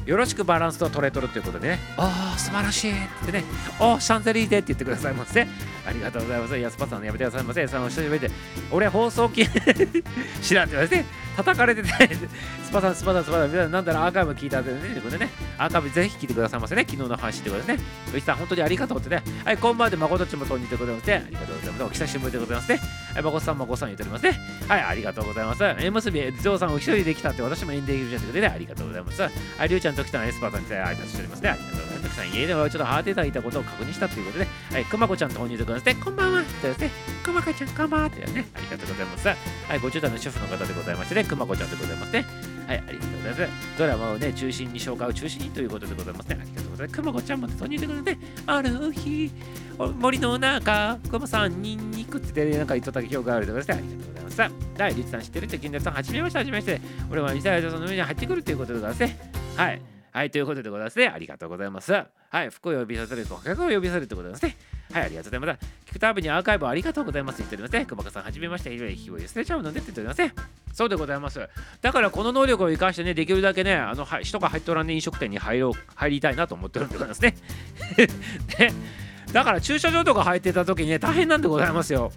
[0.05, 3.43] よろしくバランスとトレトルということでね、ああ、素晴らしいってね、
[3.79, 5.47] おシャンゼリーでって言ってくださいませ。
[5.87, 6.57] ありがとうございます。
[6.57, 7.67] 安パさんやめてくださいませ。
[7.67, 8.29] その久しぶりで、
[8.71, 9.47] 俺放送機
[10.43, 11.89] 知らんって言われて、叩かれてて、
[12.63, 17.79] スパさん、スパさん、スパさん、なんだろう、アーカイブ聞いたんでね、ということでね、アーカイブぜひ聞いてくださいませね、昨日の話ってことでね。
[18.13, 21.23] うちさん、本当にありがとうってね、はい、こんばんで、まことちもとんにてございますね。
[21.25, 21.83] ありがとうございます。
[21.83, 22.79] お久しぶりでございますね。
[23.15, 24.37] はい、まこさん、まこさん言っておりますね。
[24.67, 25.63] はい、ありがとうございます。
[25.63, 29.23] 縁結び、ゾウさん、お一人で来たって、私もエンディングじゃなくてね、ありがとうございます。
[29.23, 31.49] あ、りゅうちゃんときたん、エスパーさんに挨拶しておりますね。
[31.49, 32.03] ありがとうございます。
[32.03, 36.03] たくさん家ではちょっとハーテーターいたことを確認したということで、はい、くまこちゃんと本入でございますね。
[36.03, 36.43] こんばんは。
[36.43, 36.91] とですね、
[37.23, 38.09] くまこちゃん、こんばんは。
[38.09, 39.27] というね、ありがとうございます。
[39.29, 39.37] はい、
[39.79, 42.54] 50代の主婦の方でございましてね、くまこちゃんでございますね。
[42.67, 43.77] はい、ありがとうございます。
[43.77, 46.37] ドラマをね、中心に紹介を中心にということでございますね。
[46.41, 47.01] ありがとうございます。
[47.01, 48.19] くまこちゃんも本入でございますね。
[48.47, 49.31] ある日、
[49.99, 54.37] 森の中、くまさんにんにくって、なんか言っとった記憶があるということで、ありがとうございます。
[54.77, 56.81] 第一さん知ってるって金田さん、はじめまして、はじめまして。
[57.11, 59.31] 俺はミサイルさんの上に入ってくるということでございますね。
[59.55, 59.81] はい。
[60.11, 61.07] はい、ということでございますね。
[61.07, 61.91] ありがとうございます。
[61.91, 62.07] は
[62.43, 64.57] い、服を呼びさせる、顧客を呼びさせるということですね。
[64.93, 65.65] はい、ありがとうございます。
[65.87, 67.39] 聞くたびにアーカイブありがとうございます。
[67.39, 67.85] 言っておりますね。
[67.85, 68.75] 熊川さん、はじめまして。
[68.95, 70.33] 火を捨てちゃうのでって言っておりますね。
[70.73, 71.49] そうでございます。
[71.81, 77.35] だからこの能力を生かしてね、できるだけね、あのは人が入っとらんね飲食店に入ろう入りたいなと思ってるんでございますね。
[78.59, 78.73] ね
[79.31, 82.11] だから駐車場とか入ってた時にね、大変なんでございますよ。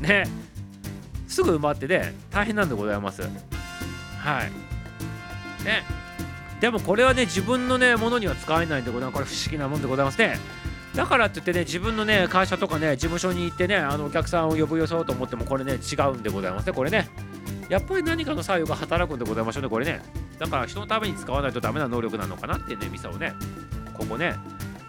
[0.00, 0.24] ね。
[1.26, 3.22] すぐ埋まってね、大変なんでございます。
[3.22, 3.28] は
[4.42, 5.64] い。
[5.64, 6.06] ね。
[6.60, 10.38] でもこれはね自分のねものには使えないんでございますこれ不思議なもんでございますね
[10.96, 17.08] だからって言ってね自分のね会社とかね事務所に行ってねあのお客さんを呼ぶよそうと思ってもこれね違うんでございますねこれね。
[17.68, 20.00] やっぱり何かの作用が働くんでございましょうねこれね。
[20.38, 23.34] だから人のために使わないとダメな能力なのかなってねミサをね
[23.92, 24.34] ここね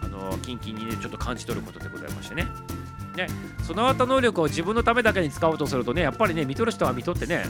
[0.02, 2.46] あのキンキンにねちょっと感じ取ることでございましてね。
[3.16, 3.26] ね、
[3.66, 7.44] その後能力を自分のためだけに使おうとするとねやっぱりね見とる人は見とってね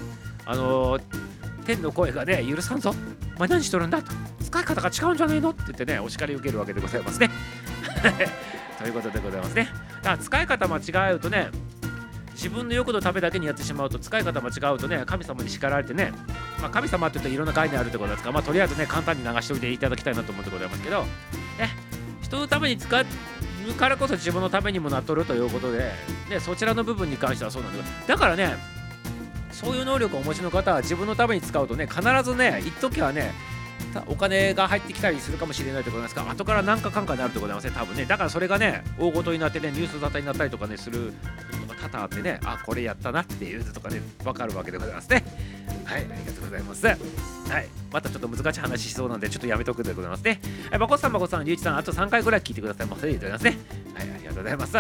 [0.47, 1.03] あのー、
[1.69, 2.95] 天の声がね許さんぞ。
[3.37, 4.11] お前何しとるんだと。
[4.43, 5.51] 使い方が違うんじゃないの？
[5.51, 7.29] って言ってねお叱り受けるわけでございますね。
[8.81, 9.69] ということでございますね。
[9.97, 11.51] だから使い方間違うとね
[12.33, 16.13] 自分の欲のためだけにやってしまうと使い方間違うとね神様に叱られてね、
[16.63, 18.31] まあ、神様って言うといろんな概念あるってことですか。
[18.31, 21.09] ら、まあ、とりあえずね簡単に流しておいていただきたいなと思ってございますけど、ね、
[22.23, 23.05] 人のために使う
[23.75, 25.93] からこそ自分のためにもなっとるということで、
[26.31, 28.15] ね、そちらの部分に関してはそうなんだけど。
[28.15, 28.78] だからね
[29.59, 33.33] そういう能力をお持ちの方は自分のために使うとね必ずね一時はね
[34.07, 37.87] お金が入ってきたりするかもしれないところですが後から何かかんかになるところでございません。
[37.87, 41.13] 多分ねだからそれがね大ごとになってねニュース沙汰になったりとかねする
[41.67, 45.25] ことが多々あってねあこれやったなっていうとかね分かるわけでございますね。
[45.85, 46.87] はいありがとうございます。
[46.87, 46.97] はい
[47.91, 50.41] またちょっと難しい話しそうなんでちょっとやめとくでございますね。
[50.71, 52.87] はいまこさんまこさんりゅうちさんあと3回ぐらい聞いてください。
[52.87, 53.59] ませでございますね。
[53.95, 54.73] はいありがとうございます。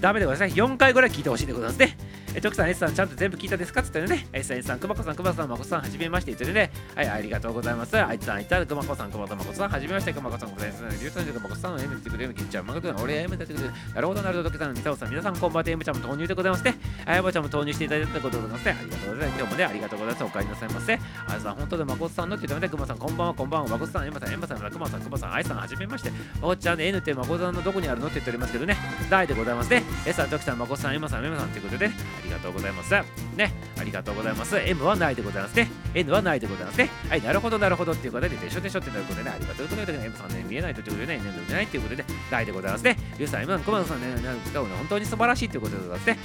[0.00, 0.62] ダメでございますね。
[0.62, 1.96] 4回ぐらい聞いてほしいでございますね。
[2.34, 3.80] え、徳さん、S さん、ちゃんと全部聞いたですか？
[3.80, 7.98] って言ってね、S さん、S さん、くまこさん、くまこさん、まこさん、はじめまして言ってね、はい、ありがとうございます。
[7.98, 10.98] あいつさん、いた、くまこさん、くまこさん、まこさん、はじめまして、くまこさん、ございます。
[11.00, 16.74] りゅうさん、くまこさん、M ってくれる、きっちゃん、まこさん、俺 M ってくれる、なるほど、なるほど、徳さん、みさおさん、皆さん、こんばんは、M ちゃんも投入でございますね。
[17.04, 18.76] あやばちゃんも投入していただいたことでございますね。
[18.78, 19.38] ありがとうございます。
[19.40, 20.24] 今日もね、ありがとうございます。
[20.24, 20.92] お帰りなさいませ。
[20.94, 26.10] あいさん、本当でまこさんのって言ってね、くまさん、こんばんは、こんばんは、まこさん、M さん、M さん、くまさん、くまさん、あいさん、はじめまして。
[26.40, 28.76] まこちゃん、N ってまこさんのどこにあるのって言っておりますけどね、
[29.10, 29.82] 大でございますね。
[30.06, 31.90] S さん、徳さん、まこさん、M さん、M さんということで、あ
[32.30, 32.94] りがとうございます。
[33.36, 34.56] ね、ありがとうございます。
[34.56, 35.68] M はないでございますね。
[35.94, 36.88] N はないでございますね。
[37.08, 40.06] はい、なるほど、なるほどっていうことで、でしょでしょってなることでね、ありがとうございます。
[40.06, 42.96] M さんね、見えないということでね、N でないということで、ないでございますね。
[43.18, 46.18] リュウさん、M さん、コマさんね、なんか、本当に素晴らしいということでございますね。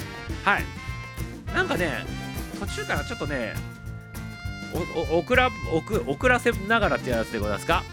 [0.44, 0.64] はい。
[1.54, 2.06] なんかね、
[2.60, 3.54] 途中からちょっとね、
[5.10, 5.50] お遅ら
[6.06, 7.84] 遅らせながらってやつでございますか？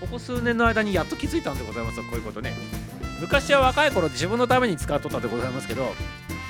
[0.00, 2.54] ここ数年の間にやっと気づいたんでございますこういうことね。
[3.20, 5.94] 昔は若い頃自分のために使っとったでございますけど、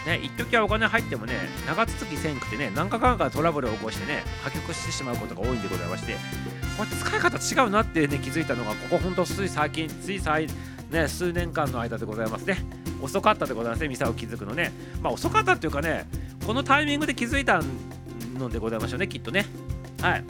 [0.07, 1.35] ね、一時はお金入ってもね、
[1.67, 6.17] 長続きせんくてね、何回かトラブルを起こしてね、破局してしまうことが多いんでございまして、
[6.79, 10.47] これ使い方違うなってね、気づいたのが、ここほんとつい最近、つい最、
[10.91, 12.59] ね、数年間の間でございますね。
[13.03, 14.73] 遅かったでございますね、ミサを気づくのね。
[15.03, 16.07] まあ遅かったっていうかね、
[16.47, 17.61] このタイミングで気づいた
[18.39, 19.47] のでございましょうね、きっとね。
[20.01, 20.25] はい。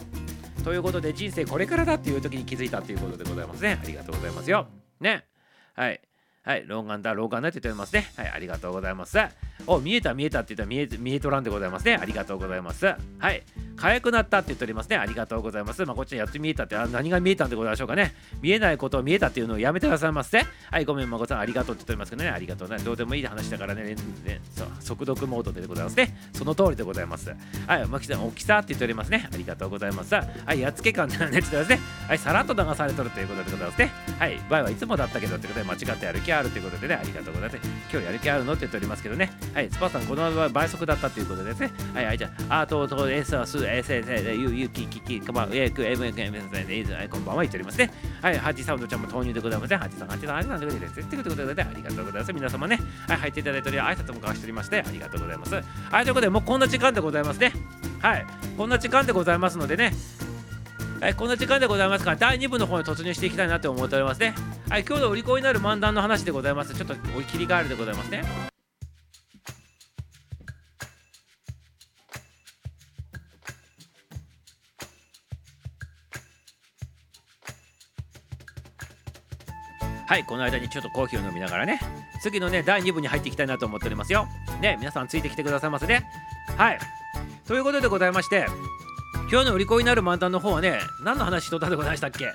[0.64, 3.78] ということで、人生これからだっていう時に気づいたっていうことでございますね。
[3.82, 4.66] ありがとうございますよ。
[5.00, 5.24] ね。
[5.74, 6.00] はい。
[6.50, 8.10] はい、老眼だ、老眼だって言っておりますね。
[8.16, 9.16] はい、ありがとうございます。
[9.68, 11.94] お、見えた、見えたって言ったら見え見えとらんでございますね。
[11.94, 12.86] ありがとうございます。
[12.86, 13.44] はい、
[13.76, 14.96] 可愛くなったって言っておりますね。
[14.96, 15.84] ありがとうございます。
[15.86, 18.16] まあ、こっちにやって見えたって、あ何が見えたんでございましょうかね。
[18.42, 20.44] 見えないことを見えたっていうのをやめてくださいませ。
[20.70, 22.30] はい、ごめん、まこさん、ありがとうって言っておりますけどね。
[22.30, 22.78] ありがとうね。
[22.78, 26.16] どうでもいい話だからね、ねそう速読モードでございますね。
[26.32, 27.32] その通りでございます。
[27.66, 29.28] はい、まきさん、大きさって言っておりますね。
[29.32, 30.14] ありがとうございます。
[30.14, 31.80] はい、やっつけ感ねって言ってますね。
[32.08, 33.92] はい、さらっと流されとるということでございますね。
[34.18, 37.68] はい、場合はいつもだったけどってことで間違って歩きあるということでね、ありがとうございます。
[37.92, 39.30] 今日やる気あるのって言っておりますけどね。
[39.54, 41.70] はい、スパさん、この倍速だったということですね。
[41.94, 47.92] はい、はい、じゃあ、あと、と、エス、ス、エス、エス、ユ、ユ、キ、キ、キ、かま、エク、エム、エク、エム、エム、エム、こんばんは言っておりますね。
[48.22, 49.76] はい、ハチサウンドちゃんも投入でございますね。
[49.76, 52.32] ハチさん、ハチさん、ハチさんということで、ということで、ありがとうございます。
[52.32, 55.54] 皆様ね、はい、入っていただいており、挨拶も交わしておりまして、ありがとうございます。
[55.54, 55.60] は
[56.00, 57.52] い、ということで、もうこんな時間でございますね。
[58.00, 58.26] はい、
[58.56, 59.92] こんな時間でございますのでね、
[61.00, 64.34] はい、こんな時間でございますから、第2部の方に突入していきたいなと思っておりますね。
[64.70, 66.72] はい、今日の売り子になる漫談の話でございます。
[66.76, 68.22] ちょっとお切り替えるでございますね。
[80.06, 81.80] はい、この間にちょっとコーヒーを飲みながらね、
[82.22, 84.28] 次のね、第2部に入っていきたいなと思っておりますよ。
[84.60, 86.06] ね、皆さんついてきてくださいませね。
[86.56, 86.78] はい。
[87.44, 88.46] ということでございまして、
[89.32, 92.32] 今日の売り子になる漫談の方はね、何の話しとったでございましたっけ？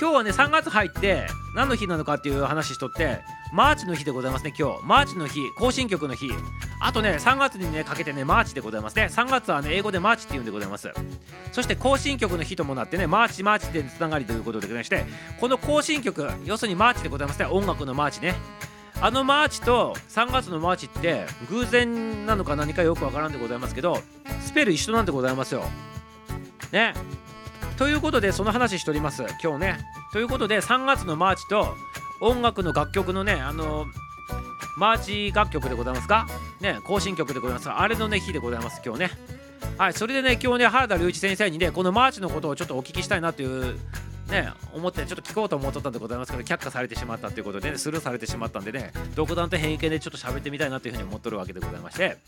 [0.00, 3.20] 今日はね、3月入って何の日なのかっていう話しとって、
[3.52, 4.84] マーチの日でございますね、今日。
[4.84, 6.30] マーチの日、行進曲の日。
[6.80, 9.08] あとね、3月にね、かけてね、マーチでございますね。
[9.10, 10.92] 3月はね、英語でマーチって言うんでございます。
[11.50, 15.04] そして行進曲の日ともなってね、マーチマーチでつながりということでございまして、
[15.40, 18.36] この行進曲、要するにマーチでございますね、音楽のマーチね。
[19.00, 24.00] あのマーチと3月のマーチって偶然なのか何かよくわからんでございますけど、
[24.44, 25.64] スペル一緒なんでございますよ。
[26.70, 26.94] ね。
[27.78, 29.78] ということで、その話しております、今日ね。
[30.12, 31.76] ということで、3月のマーチと
[32.20, 33.86] 音楽の楽曲のね、あの
[34.76, 36.26] マーチ楽曲でございますか？
[36.60, 37.70] ね、行進曲でございます。
[37.70, 39.10] あれのね、日でございます、今日ね。
[39.78, 43.78] はい、それでね、今日ね、原田隆一先生にね、このマーチのことをちょっとお聞きしたいなという
[44.28, 52.18] ね、思ってちょっと聞こうと思っとったんでございますけど却下されてしまったということで、ね、スルーされてしまったんでね独断と偏見でちょっと喋ってみたいなというふうに思っとるわけでございまして。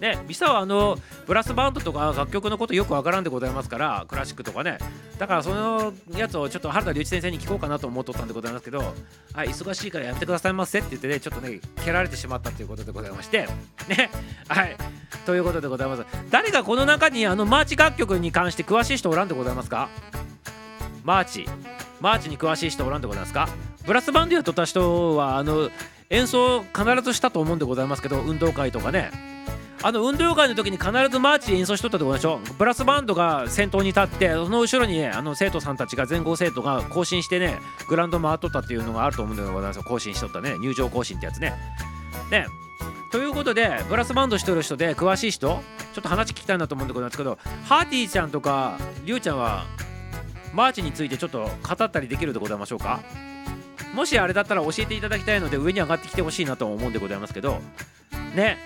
[0.00, 4.76] ねミサはあのブラスバンドとか楽曲のことよくわからんでございますからクラシックとかね。
[5.18, 8.92] だからそのやつをちょっと原田隆一先生に聞こうかなと思っとったんでございますけど、
[9.32, 13.48] はい、忙しいからやめてくださいませって言ってねちょっとね蹴られてしまったということでございまして。
[13.88, 14.10] ね。
[14.48, 14.76] はい。
[15.24, 16.04] ということでございます。
[16.30, 19.88] 誰がこの中にあのマーチ楽曲に関して詳しい人おらんでございますか？
[21.06, 21.46] マーチ。
[22.00, 23.48] マーチに詳しい人おらんでございますか？
[23.86, 25.70] ブラスバンドやっとった人はあの
[26.10, 29.10] 演奏必ずしたと思うんでございますけど運動会とかね。
[29.82, 32.54] あの運動会の時に必ずマーチ演奏しとったでございましょ？
[32.58, 39.84] ブラスバンドが先頭に立ってその後ろにねあの生徒さんたちが全校生徒が行進してねグラウンド回っとったっていうのがあると思うんでございますよ。
[39.84, 40.58] 行進しとったね。
[40.58, 41.54] 入場行進ってやつね。
[42.32, 42.46] ね。
[43.12, 45.62] ということでブラスバンドしてる人で詳しい人
[45.94, 49.64] ちょっと話聞きたいなと思うんでございますけどハーティーちゃんとかリュウちゃんは
[50.56, 53.00] マーチについてちょっと語ったりできるでございましょうか。
[53.94, 57.60] もしあれだったら教えていただきたいので上に上がってきてほしいなと思うんでございますけど。
[58.34, 58.56] ね。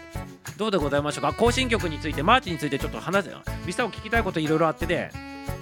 [0.56, 1.32] どうでございましょうか？
[1.32, 3.32] 行進曲についてマーチについてちょっと話せ
[3.66, 5.10] ミサを聞きたいこといろいろあってで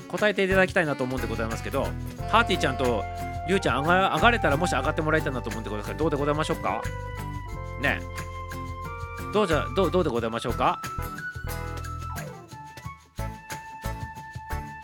[0.09, 1.85] 答えていただきたいなと思うんでございますけど。
[2.31, 3.03] ハーティーちゃんと
[3.49, 6.83] リュウちゃん上が上がれたらもし上がってもらいたいなと思うんでございますけどどうでございましょうか？
[7.81, 8.01] ね。
[9.33, 10.81] どうじゃどうどうでございましょうか？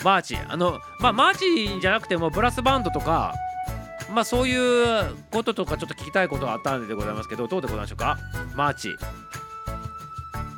[0.05, 0.37] マーチ。
[0.37, 3.35] あのまあマーチじゃなくてもブラスバンドとか
[4.13, 8.19] まあそういうこととかちょっと聞きたいことはあったんでございますけどどうでございましょうか？
[8.55, 8.95] マーチ。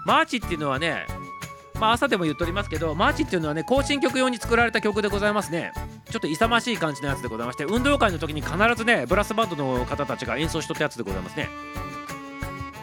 [0.05, 1.07] マーチっていうのはね
[1.81, 5.73] まあ朝でも言っておりますけどマーチっていうのはね行進曲用に作られた曲でございますね。
[6.11, 11.49] ちょっと勇ましい感じのやつでございまして運動会の時に必ずねブラスバンドの方たちが演奏しとったやつでございますね。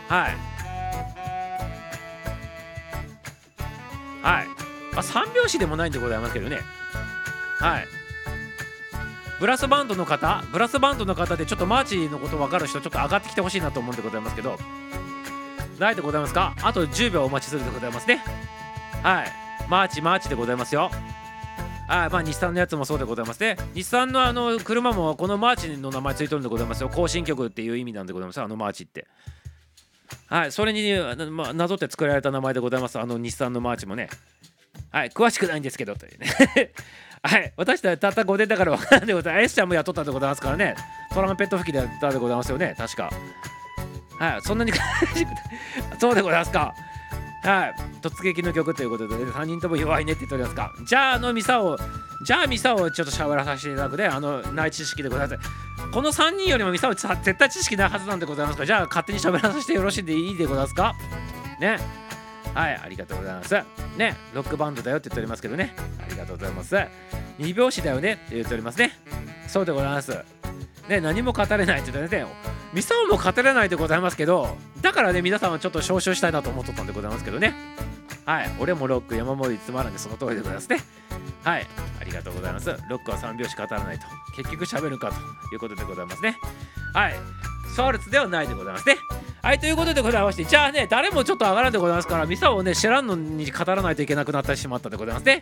[0.09, 0.35] はい。
[4.21, 4.62] はい。
[4.93, 6.61] まあ三拍子でもないんでございますけどね。
[7.59, 7.87] はい。
[9.39, 14.57] ブラスバンドの方ブラスバンドの方でちょっとマーチのこと分かる人ちょっと上がってきてほしいなと思うんでございますけど。
[15.79, 16.55] ないでございますか？
[16.61, 18.23] あと10秒お待ちするでございますね。
[19.01, 19.31] はい。
[19.69, 20.91] マーチマーチでございますよ。
[21.87, 22.09] はい。
[22.09, 23.57] まあ日産のやつもそうでございますね。
[23.73, 26.89] 日産のあの車もこのマーチの名前ついてるんでございますよ。
[26.89, 29.07] 行進曲っていう意味なんでございますあのマーチって。
[30.27, 30.51] はい。
[30.51, 30.93] それに、
[31.31, 32.99] ま、なぞって作られた名前でございます。
[32.99, 34.09] あの日産のマーチもね。
[34.93, 36.27] はい詳しくないんですけどというね。
[37.23, 39.43] はい私たちたった5年だから分からんでございます。
[39.45, 40.75] S ちゃんも雇ったでございますからね。
[41.13, 42.75] トランペット吹きでやったでございますよね。
[42.77, 43.09] 確か。
[44.19, 44.71] はいそんなに
[45.99, 46.73] そうでございますか。
[47.43, 50.71] はい突撃の曲ということで、ね、3人とも弱いねって言っておりますか。
[50.85, 51.75] じゃああのミサを
[52.25, 55.49] じゃあミサをちょっと喋らさせていただくであの内知識でございます。
[55.91, 58.67] この3人よりもミサを絶対知識ないはずなんでございますから。
[58.67, 60.93] じゃあ勝手に喋らさせてよろしいでいいでございますか。
[61.59, 62.02] ね。
[62.53, 63.55] はいありがとうございます。
[63.97, 65.73] ねロックバンドだよって言っておりますけどね。
[65.99, 66.75] ありがとうございます。
[67.39, 68.91] 2拍子だよねって言っておりますね。
[69.47, 70.17] そうでございます。
[70.87, 72.25] ね何も語れないって言ってね
[72.73, 77.53] ミサオも語れないでございますけどだからね皆さんはちょっと招集したいなと思っとったんでございますけどね。
[78.25, 78.51] はい。
[78.59, 80.77] 俺もロック山盛りつまらんでその通りでございますね。
[81.43, 81.67] はい。
[81.99, 82.69] ありがとうございます。
[82.89, 84.05] ロックは3拍子語らないと。
[84.35, 85.15] 結局喋るかと
[85.53, 86.37] いうことでございますね。
[86.93, 87.13] はい。
[87.73, 88.95] シャールツではないでございますね。
[89.41, 89.59] はい。
[89.59, 95.41] ということでございましてじゃあね誰もちょっと上がらんでございますからミサをね知らんのに語らないといけなくなってしまったでございますね。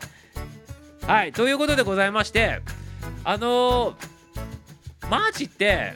[1.05, 1.31] はい。
[1.31, 2.61] ということでございまして
[3.23, 5.93] あのー、マーチって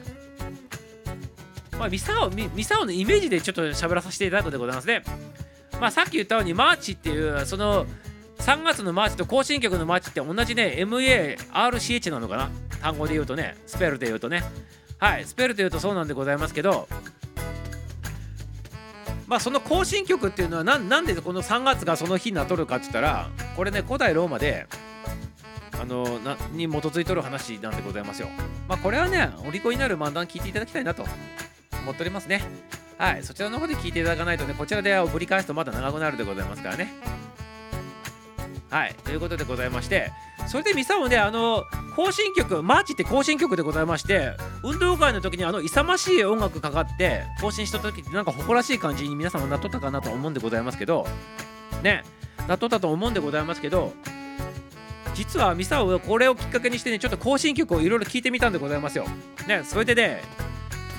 [1.79, 5.03] まあ、ミサオミミサオのイメージでちょっと喋らさせていただくでございますね。
[5.79, 7.85] まあ、さっき言ったようにマーチっていうその
[8.39, 12.49] 3月のマーチと行進曲のマーチって同じね MARCH なのかな？
[12.81, 14.43] 単語で言うとねスペルで言うとね
[14.99, 16.87] はいスペルで言うとそうなんでございますけど
[19.27, 24.67] まあその行進曲っていうのはなんでこの3月がその日になっとるかって言ったらこれね古代ローマで
[25.81, 28.29] あのなに基づいとる話なんでございますよ。
[28.67, 31.05] まあこれはねお利口になる漫談聞いていただきたいなと
[31.81, 32.43] 思っておりますね。
[32.97, 36.93] はい、そちらの方で聞いていただかないとね、こちらでぶり返すとまだ長くなるでございますからね。
[38.69, 40.11] はい、ということでございまして、
[40.47, 41.63] それでミサもね、あの、
[41.95, 44.31] 行進曲、マーチって行進曲でございまして、
[44.63, 51.07] 運動会の時にあの勇ましい音楽かかって行進した時ってなんか誇らしい感じに皆様なっとったかなと思うんでございますけど、
[51.83, 52.03] ね、
[52.47, 53.93] なっとったと思うんでございますけど、
[55.13, 59.05] 実はミサオこれをきっかけにしてね、ちょっと行進曲をいろいろ聞いてみたんでございますよ。
[59.47, 60.21] ね、それでね、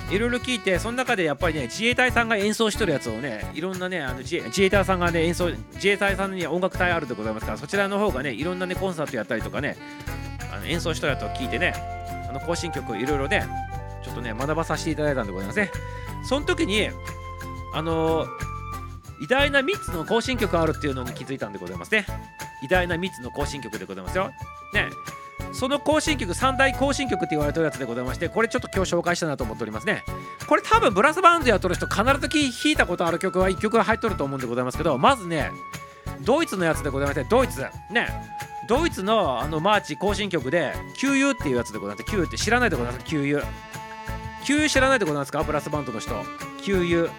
[0.09, 9.75] いろいろ聞いてその中でやっぱりね自衛隊さんが演奏しとるやつをねいろんなねあの自衛隊さんがね演奏自衛隊さんに音楽隊あるでございますからそちらの方がねいろんなねコンサートやったりとかね
[10.53, 11.73] あの演奏しとるやつを聞いてね
[12.29, 13.45] あの行進曲いろいろね
[14.03, 15.71] ちょっとね学ばさせていただいたんでございますね。
[16.23, 16.89] その時に
[17.73, 18.25] あの、
[19.21, 22.05] 偉大な3つの行進曲あるっていうのに気づいたんでございますね。
[22.63, 24.31] 偉大な3つの行進曲でございますよ。
[24.73, 24.87] ね。
[25.53, 30.03] その行進曲三大行進曲って言われてるやつでございましてこれちょっと今日紹介したなと思っておりますね。
[30.47, 35.51] これ多分ブラスバンドやっとる人必ず弾いたことある曲は1曲は入っとると思うんでございますけどまずね
[36.21, 37.61] ドイツのやつでございましてドイツ。
[37.91, 38.07] ね。
[38.67, 42.11] ドイツのあのマーチ行進曲で「旧友」っていうやつでございます。
[42.11, 43.05] 旧友って知らないでございます？
[43.05, 43.41] 旧友
[44.45, 45.43] 旧友知らないでございますか？
[45.43, 46.13] ブラスバンドの人。
[46.63, 47.09] 給油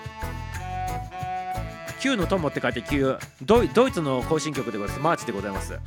[2.00, 5.00] 旧の友って書いて旧ドドイツの行進曲でございます。
[5.00, 5.78] マーチでございます。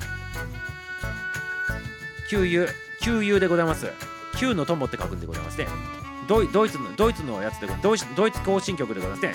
[2.31, 2.65] 旧友
[3.01, 3.87] 旧友でございます。
[4.37, 5.67] 旧の友って書くんでございますね。
[6.29, 9.33] ドイツのドイツのやつでドイツドイツ行進曲でございますね。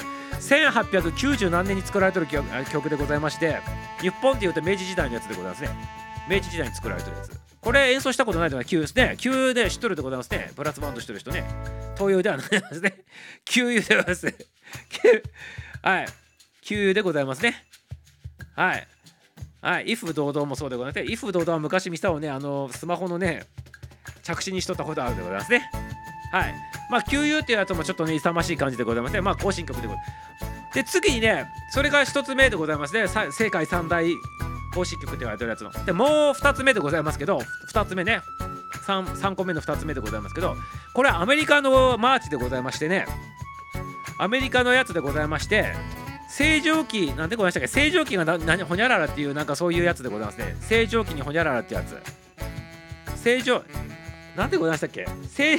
[0.63, 3.59] 1890何年に作られてる曲でございまして
[4.01, 5.69] 日本でいうと明治時代のやつでございますね。
[6.31, 7.39] 明治時代に作られてるやつ。
[7.61, 10.53] これ演奏したことないのは旧ですね旧で知っとるでございますね。
[10.57, 11.45] ブラスバンドしてる人ね。
[11.97, 13.05] 東洋ではないですね。
[13.45, 14.35] 旧友でございます。
[15.83, 16.07] はい。
[16.63, 17.63] 旧油でございますね。
[18.55, 18.89] はい。
[19.61, 21.13] はい、if 堂々もそうでございます。
[21.13, 23.47] if 堂々は昔ミサをね、あのスマホのね、
[24.23, 25.71] 着信にしとったことあるでございますね。
[26.33, 26.55] はい。
[26.91, 29.21] まあ、給油っていうやつもちょっとね、勇ましい感じでございますね。
[29.21, 30.27] まあ、更新曲でございます。
[30.77, 34.05] で次にねそれが1つ目でございますねさ世界三大
[34.75, 37.39] 行進曲って言われてるやつのでもう2つ目でございますけど
[37.73, 38.21] 2つ目ね
[38.87, 40.55] 3, 3個目の2つ目でございますけど
[40.93, 43.07] これはアメリカのマーチでございましてね
[44.19, 45.73] アメリカのやつでございまして
[46.29, 50.57] 正常期なんてございましたっけ正常期がな何ほにゃららっていうなんかそういうやつでございますね。
[50.61, 51.97] 正常期にほにゃららってやつ。
[53.23, 53.63] 正常
[54.37, 55.07] なんてございましたっけ？
[55.29, 55.59] 正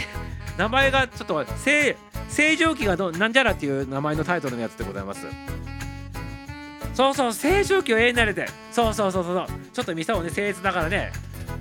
[0.58, 1.96] 名前がちょっと正
[2.30, 5.26] 正常期がどなんじゃらっていう名前のタイトルのやつでございます。
[6.94, 8.48] そうそう正常期を永遠になれて。
[8.72, 11.12] そうそうそうそうちょっとミサをね僭越だからね。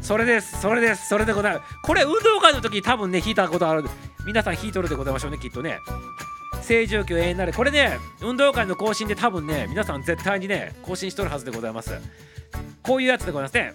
[0.01, 1.75] それですそれですそれでございます。
[1.83, 3.85] これ運動会の時多分ね弾いたことある。
[4.27, 5.79] 皆さん弾いとるでございましょうねきっとね。
[6.67, 11.93] 星条旗よ永遠なれこれね運動会の行進で多分ね皆さん絶対にね行進しとるはずでございます。
[12.83, 13.75] こういうやつでございますね。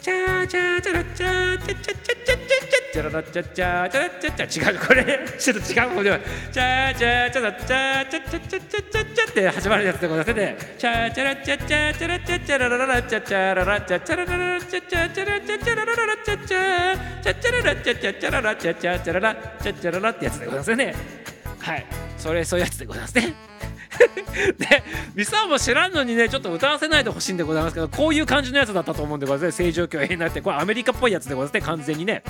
[0.00, 5.04] チャーチャーチャラチャーチャチャチャチャチャチャチャララチャチャチャラチャチャ違うこれ
[5.38, 6.20] ちょっと違う方で
[6.50, 21.86] チャーチャーチャラチャチャチャチャチャチャチャって始まるやつでございますねチャーチャラチャチャチャラチャチャラララチャチャララチャチャラララチャチャチャラチャチャラララチャチャチャチャララチャチャチャララチャチャチャララチャチャララってやつでございますねはい。
[22.18, 23.34] それそういうやつでございますね。
[24.58, 24.82] で
[25.14, 29.66] ミサも知らんのにねちょっと歌わせないでほしいんでございますけどこういう感じのやつだったと思うんでございますね。
[29.66, 31.60] 正常期は永遠になってこれアメリカっぽいやつでございますね。
[31.60, 32.22] 完全にね。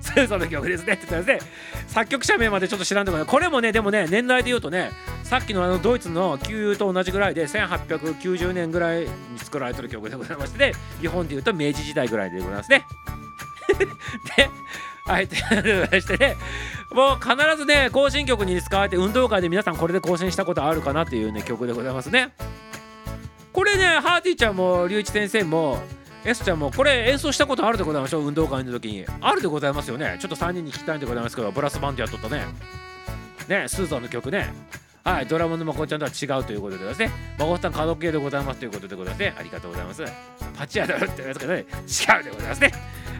[0.00, 0.94] スーザの曲ですね。
[0.94, 1.50] って言ってますね。
[1.88, 4.90] 作曲者名までちょっと知らんでございこれもねでもね年代で言うとね
[5.24, 12.86] さっきのあのドイツの旧友と同じぐらいで1890年ぐらいに作られてる曲でございましてで日本で言うと明治時代ぐらいでございますね。
[14.36, 14.50] で
[15.06, 15.26] はい。
[15.26, 16.36] ということでしてね。
[16.92, 22.32] もう必ずね行進曲に使われて運動会で皆さんこれで更新したことあるかなっていうね曲でございますね。
[23.52, 25.78] これねハーティーちゃんも龍一先生も
[26.24, 29.04] S ちゃんもこれ演奏したことあるでございましょう運動会の時に。
[29.20, 30.18] あるでございますよね。
[30.20, 32.44] ちょっと3人に聞きたいんでございますけどブラスバンドやっとったね。
[33.48, 34.52] ねスーザンの曲ね。
[35.10, 40.04] はいドラムのまこちゃんとは違うということでですねまこさん家族系でございますということでございますねありがとうございます
[40.56, 42.72] パチ屋だろって言いますけどね違うでございますね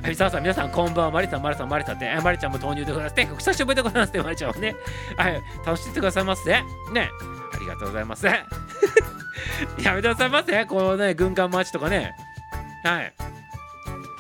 [0.03, 1.11] はい、さあさん、皆さん、こんばんは。
[1.11, 3.29] マリさん、マリさん、マリさんって、マリちゃんも投入でございますね。
[3.37, 4.75] 久しぶりでございますね、マリちゃんはね。
[5.19, 6.51] はい、楽しんでくださいませ。
[6.51, 6.65] ね。
[6.95, 8.25] ありがとうございます。
[8.25, 8.35] や
[9.93, 10.65] めてくださいませ。
[10.65, 12.15] このね、軍艦マーチとかね。
[12.83, 13.13] はい。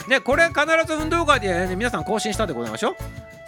[0.06, 2.96] ね、これ必ず運動会で、ね、皆さん更新したでございましょう。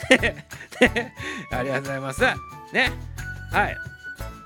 [1.55, 2.23] ありがとうございます。
[2.73, 2.91] ね。
[3.53, 3.92] はい。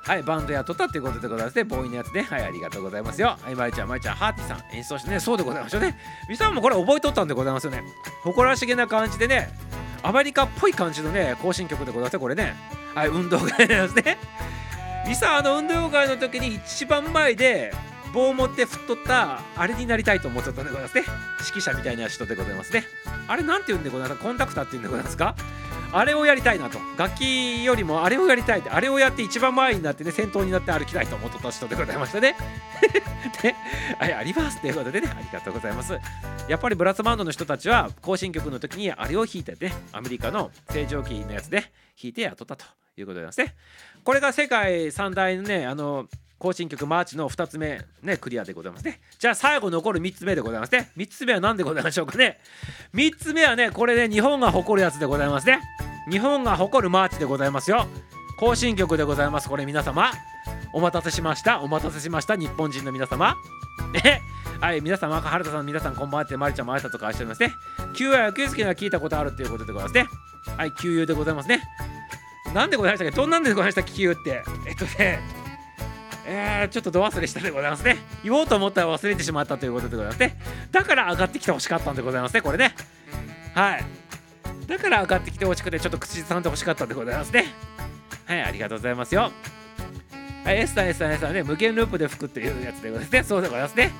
[0.06, 1.64] はい、バンドやっとったっていうことでございますね。
[1.64, 2.22] ボーイのやつね。
[2.22, 3.36] はい、ありがとうございますよ。
[3.42, 5.98] はい、まいちゃん、まいちゃん、ハーティさん、演奏してね、そうでございましょうね。
[6.28, 7.82] みさんもこれ覚えとったんでございますよね。
[8.22, 9.50] 誇らしげな感じでね、
[10.04, 12.54] アメリカっぽい感じのね、行進曲でございますね、これね。
[12.94, 14.18] はい、運動会なんですね。
[15.08, 17.72] みさん、あの、運動会の時に一番前で、
[18.16, 21.04] 棒を持って振っとったあれになりたいと思っちゃったんでございますね。
[21.46, 22.84] 指揮者みたいな人でございますね。
[23.28, 24.24] あれなんて言うんでございますか？
[24.26, 25.36] コンタクターって言うんでございますか？
[25.92, 26.78] あれをやりたいなと。
[26.96, 28.60] 楽器よりもあれをやりたい。
[28.60, 32.34] ってあれをやって一番前になってね先頭になって歩きたいと思っとった人でございましたね。
[33.42, 33.54] で
[33.98, 35.08] はいありますということでね。
[35.14, 35.92] ありがとうございます。
[36.48, 41.70] やっぱりブラスバンドの人たちは行進曲の時にあれを弾いてねアメリカの星条旗のやつで弾
[42.04, 42.64] いてやっとったと
[42.96, 43.54] いうことでございますね。
[44.04, 46.06] これが世界三大のねあの
[46.38, 49.00] 行進曲マーチの2つ目ねクリアでございますね。
[49.18, 50.90] じゃあ最後残る3つ目でございますね。
[50.96, 52.38] 3つ目は何でございましょうかね。
[52.94, 55.60] 3つ目はねこれね日本が誇るやつでございますね。
[56.10, 57.86] 日本が誇るマーチでございますよ。
[58.38, 59.48] 行進曲でございます。
[59.48, 60.12] これ皆様
[60.74, 61.62] お待たせしました。
[61.62, 62.36] お待たせしました。
[62.36, 63.34] 日本人の皆様。
[63.92, 64.20] ね。
[64.60, 67.54] はい皆様原田さん皆さんこんばんはってまりちゃんも挨拶とかしておりますね。
[67.94, 70.06] 旧愛野球助が聞いたことあるっていうことでございますね。
[70.56, 71.62] はい旧友でございますね。
[72.54, 73.16] なんでございましたっけ？
[73.16, 73.92] どんなんでございましたっけ？
[73.92, 74.44] 旧友って。
[74.66, 75.45] えっとね。
[76.28, 77.98] えー、ちょっとど忘れしたでございますね。
[78.24, 80.38] 言おうと思ったら忘れてしまったということでございますね。
[80.72, 82.74] だから上がってきてほしかったんでございますね、これね。
[83.54, 83.84] はい。
[84.66, 87.46] だから上がってきてほしくて、ちょっと口ずさんでほしかったんでございますね。
[88.26, 89.30] はい、ありがとうございますよ。
[90.44, 93.22] はい、エスターエスターエスターね、無限ループで吹くっていうやつでございますね。
[93.22, 93.92] そうでございますね。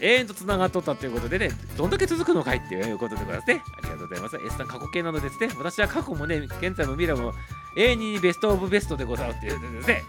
[0.00, 3.62] 永遠とつながっとったということでね、どんだけ続くのかいっていうことでございますね。
[3.78, 4.36] ありがとうございます。
[4.36, 5.48] S さん過去形なのですね。
[5.58, 7.32] 私は過去もね、現在も未来も
[7.76, 10.04] 永遠にベストオブベストでござるっていうことですね。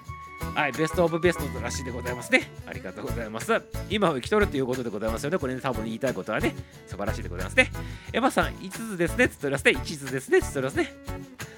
[0.55, 2.49] はい、ベストオブベストらしいでございますね。
[2.65, 3.61] ありがとうございます。
[3.89, 5.37] 今を生きとるということでございますよね。
[5.37, 6.55] これね、多分言いたいことはね、
[6.87, 7.71] 素晴らしいでございますね。
[8.13, 9.27] エヴァさん、5つですね。
[9.29, 9.71] つっておりますね。
[9.71, 10.41] 5つですね。
[10.41, 10.93] つっておりますね。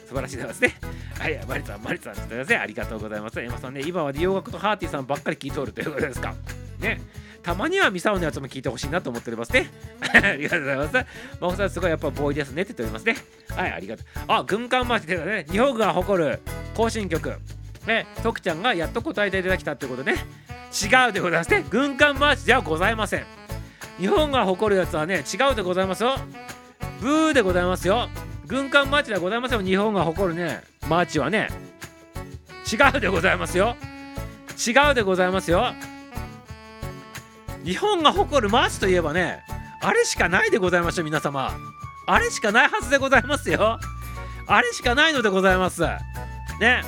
[0.08, 0.76] 素晴らしいでございますね。
[1.20, 2.56] はい、マリさん、マリさん、つっておりますね。
[2.58, 3.40] ありがとうございます。
[3.40, 6.34] エヴァさんね、今は洋楽とハーティーさんばっかり聞いとるということですか。
[6.80, 7.02] ね。
[7.48, 9.70] たまにはミサオのやつも聞いてほしいなと思っておりますね。
[10.02, 10.94] ありがとうございます。
[11.40, 13.16] マホさん、すごいやっぱボーイですねって言っておりますね。
[13.56, 14.06] はい、ありがとう。
[14.28, 16.42] あ、軍艦町ではね、日本が誇る
[16.76, 17.34] 行進曲。
[17.88, 20.26] ね、徳ちゃんがやっと答えていただいたということでね。
[20.70, 21.66] 違うでございますね。
[21.70, 23.26] 軍艦マーチではございません。
[23.98, 26.18] 日本が誇るやつはね違うでございますよ。
[27.02, 28.10] ブーでございますよ。
[28.46, 29.60] 軍艦マーチではございません。
[29.60, 31.50] よ日本が誇るねマーチはね
[32.72, 33.76] 違うでございますよ。
[34.68, 35.74] 違うでございますよ。
[37.64, 39.44] 日本が誇るマーチといえばね
[39.82, 41.52] あれしかないでございましょう皆様。
[42.06, 43.80] あれしかないはずでございますよ。
[44.48, 45.82] あれしかないのでございます。
[46.60, 46.84] ね。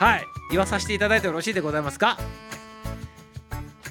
[0.00, 0.24] はい。
[0.50, 2.16] 言わさせていただいてよろしいでございますか？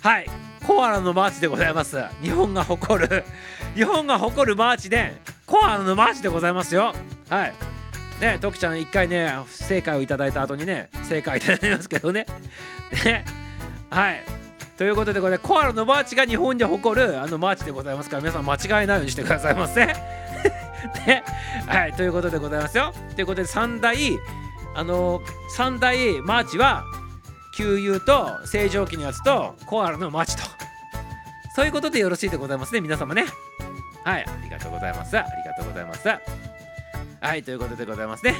[0.01, 0.25] はい。
[0.65, 2.03] コアラのマーチでございます。
[2.23, 3.23] 日本が誇る
[3.75, 6.95] 日本が誇るマーチでコアラのマーチでございますよ。
[7.29, 7.53] はい。
[8.21, 12.25] ね徳ちゃん一回ね不正解をいただいた後にね正解いただいてますけどね。
[13.05, 13.23] ね。
[13.91, 14.23] はい。
[14.79, 19.85] ということでこれコアラのマーチが日本で誇るあのマーチでございますから皆さん間違えないようにしてくださいませ。
[21.05, 21.23] ね。
[21.67, 21.93] はい。
[21.93, 22.93] ということでございますよ。
[23.15, 23.95] ということで三大
[24.79, 26.85] あの三大マーチは
[27.53, 30.43] 旧友と星条旗のやつとコアラのマーチと。
[31.53, 33.25] そういうことでよろしいでございますね皆様ね。
[34.05, 35.17] はいありがとうございます。
[35.17, 36.07] ありがとうございます。
[36.07, 38.35] はいということでございますね。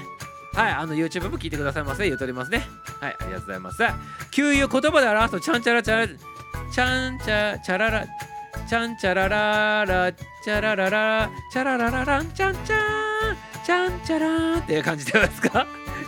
[0.53, 2.63] はいあの YouTube も聞いてくださいませ言うとりますね。
[3.01, 3.83] はいありがとうございます。
[4.31, 8.05] 旧友言葉で表すとちゃんちゃらちゃらちゃんちゃちゃらら
[8.69, 13.35] ちゃんちゃらららちゃらららちゃららららんちゃんちゃん
[13.65, 15.67] ちゃんちゃらっていう感じでございますか？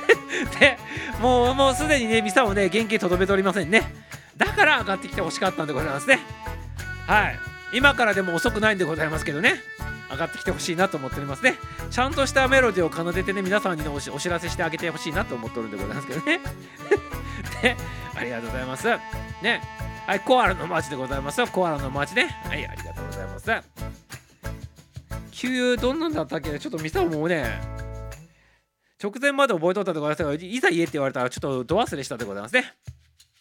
[0.59, 0.77] で
[1.19, 3.93] もうもうすでにねミサをね原型とどめておりませんね。
[4.37, 6.19] だから上がってきてほしかったんでございますね。
[7.07, 7.39] はい。
[7.73, 9.61] 今からでも遅くないんでございますけどね。
[10.11, 11.55] 上がってきてほしいなと思っておりますね。
[11.89, 16.39] ちゃんとしたメロディーを奏でてね皆さんに、ね、おお知らせしてあげてほしいなと思っておるんでございますけどね。
[17.63, 17.77] ね
[18.15, 18.87] ありがとうございます。
[19.41, 19.61] ね。
[20.07, 21.47] はいコアラのマーチでございますよ。
[21.47, 22.35] コアラのマーチね。
[22.45, 23.91] はいありがとうございます。
[25.31, 27.61] 旧友どんなんだったっけちょっとミサもね
[29.01, 32.73] 直前まで覚えとったでございますがいざ言えって言われたらちょっとど忘れしたでございますね。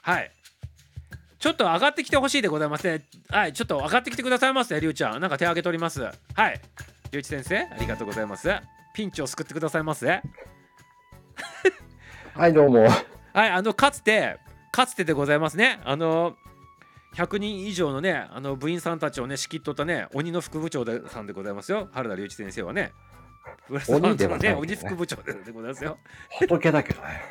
[0.02, 0.30] はい。
[1.38, 3.04] ちょっと上がってきてほしいでございますね。
[3.28, 3.52] はい。
[3.52, 5.20] ちょっと上がってきてくださいませりゅうちゃん。
[5.20, 6.02] なんか手挙げております。
[6.02, 6.60] はい。
[7.12, 8.48] りゅうち先生ありがとうございます。
[8.94, 10.06] ピンチを救ってくださいませ
[12.34, 12.86] はい、どうも。
[13.32, 14.38] はいあのかつて
[14.72, 15.80] かつてでございますね。
[15.84, 16.36] あの
[17.14, 21.88] 100人以上のねあの部員さんたちをね仕切っとったね鬼の副部長でさんでございますよ。
[21.92, 22.92] 原田隆一先生はね
[23.88, 24.54] 鬼ではねね。
[24.54, 25.98] 鬼副部長ででございますよ。
[26.38, 27.22] 仏だけどね。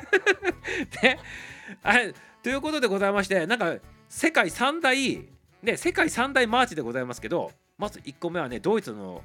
[1.02, 1.18] で
[1.82, 3.76] あれということでございましてなんか
[4.08, 5.28] 世界三大
[5.62, 9.22] ね世界三大マーチでございますけどまず1個目はねドイツの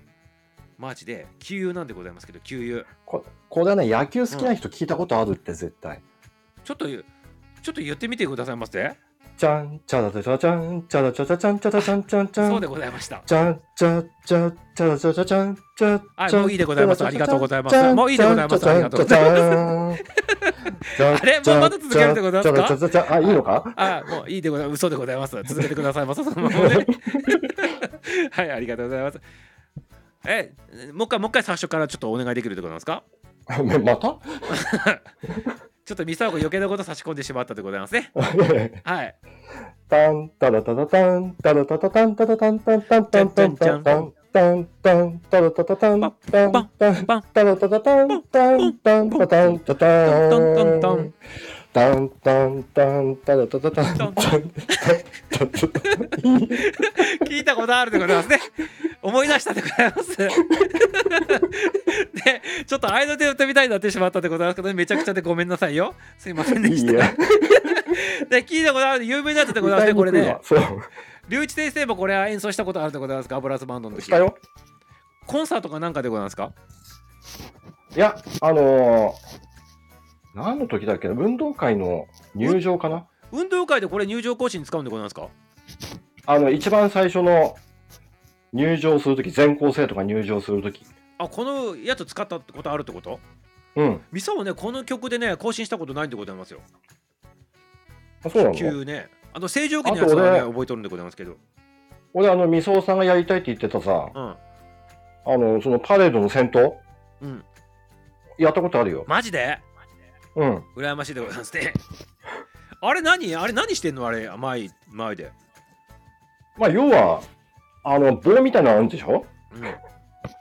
[0.77, 6.01] マーチで旧友なんでございますけど旧友ここれはね、野球好きな人聞いたことあるって絶対。
[6.63, 8.97] ちょっとちょっと言ってみてくださいませ
[9.37, 12.49] じゃん、ちゃらちゃちゃちゃん、ちゃらちゃちゃちゃん、ちゃらちゃんちゃんちゃん。
[12.49, 20.03] そうでございましたじゃん、ちゃちゃちゃらちゃちゃちゃん、ちゃはいもういいでございますありがとうございますもういいでございますありがとうございます。
[21.21, 26.87] あれもうまだ続けるでございますかあ、いいのかあもういいでございます嘘でございます続けてくださいませそのままね
[28.31, 29.19] はいありがとうございます
[30.27, 30.53] え
[30.93, 33.03] もう一回もう一回最初からちょっとお願いできるでございますか
[33.83, 34.17] また
[35.85, 38.11] ちょっとミサオが余計なこと差し込んでしまったでございますね。
[38.83, 39.15] はい。
[39.87, 51.13] タンタラタタタンタラタタタンタタタンタンタンタンタンタンタンタンタンタラタタタンタンタンタラタタタンタンタンタタンタントントンン
[51.75, 55.49] タンタンタンタラタタタンタンタンタン
[57.27, 58.39] 聞いたことあるでございますね。
[59.01, 60.15] 思い出したでございます。
[60.15, 60.29] で、
[62.65, 65.93] ちょっと合いの手を打ってみたいになってしまったでございますけど、めちゃくちゃでごめんなさいよ。
[66.17, 66.93] すいませんでした。
[66.93, 70.37] で、聞いたことある有名なやつでございますね、これね。
[70.43, 70.59] そう
[71.27, 74.37] 龍一先生もこれは演奏したことあるでございますか、ブラスバンドの時したよ
[75.27, 76.53] コンサートかなんかでございますか
[77.93, 79.13] いやあの
[80.35, 81.13] 何の時だっけな？
[81.13, 83.07] 運動会の入場かな？
[83.31, 85.29] 運動会でこれ入場行進に使うんでございますか？
[86.27, 87.55] あの一番最初の
[88.51, 90.85] 入場するとき全校生徒が入場するとき
[91.17, 93.19] あ、このやつ使ったことあるってこと？
[93.77, 94.01] うん。
[94.11, 96.59] ミサはね、この曲でね、更新したことないんでございますよ。
[98.23, 98.55] あそうなの？
[98.55, 99.07] 急ね。
[99.33, 101.37] あの正常期のやつはね、覚えとるんでございますけど。
[102.13, 104.09] 俺あのみそおさんがやりたいって言ってたさ。
[104.13, 104.35] うん。
[105.27, 106.77] あのそのパレードの先頭
[107.21, 107.43] うん。
[108.37, 109.05] やったことあるよ。
[109.07, 109.59] マジで？
[110.35, 111.73] うん羨ましいでございますね。
[112.81, 113.35] あれ何？
[113.35, 114.05] あれ何してんの？
[114.05, 115.31] あれ前前で。
[116.57, 117.21] まあ要は
[117.83, 119.25] あの棒みたいなのあるんでしょ？
[119.53, 119.75] うん。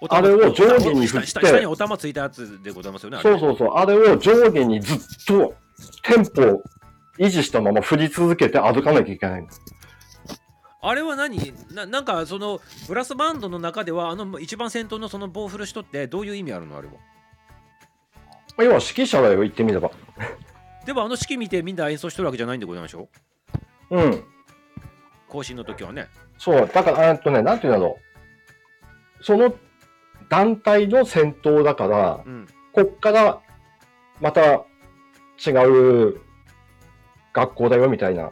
[0.09, 3.19] あれを上下に振って下にお玉ついたやつでございますよね。
[3.23, 5.55] そうそうそうあれを上下にずっと
[6.03, 6.63] テンポを
[7.19, 9.53] 維持したまま振り続けて歩かなきゃいけないんだ
[10.81, 11.53] あれは何？
[11.71, 16.77] ななんかそのブラスバンドの中ではあの一番先頭のその棒振る人ってどういう意味あるの？
[16.77, 16.95] あれは。
[18.57, 19.91] まあ要は指揮者だよ言ってみれば。
[20.87, 23.09] でもあの式見てみんな演奏してるわけじゃないんでございましょ
[23.91, 24.01] う？
[24.01, 24.25] ん。
[25.29, 26.09] 更新の時はね。
[26.39, 26.69] そう。
[26.69, 27.99] だからえっとねなんていうんだろ
[29.21, 29.25] う。
[29.25, 29.55] その
[30.29, 32.47] 団体の先頭だからうん。
[32.73, 33.41] こっから
[34.21, 34.65] また
[35.45, 36.21] 違う
[37.33, 38.31] 学校だよみたいな。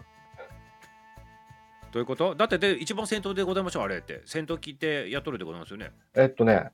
[1.91, 2.35] どういうこと？
[2.35, 4.23] だってで一番先頭でございましょうあれって。
[4.27, 5.91] 先頭切ってやっとるでございますよね。
[6.14, 6.70] えっとね、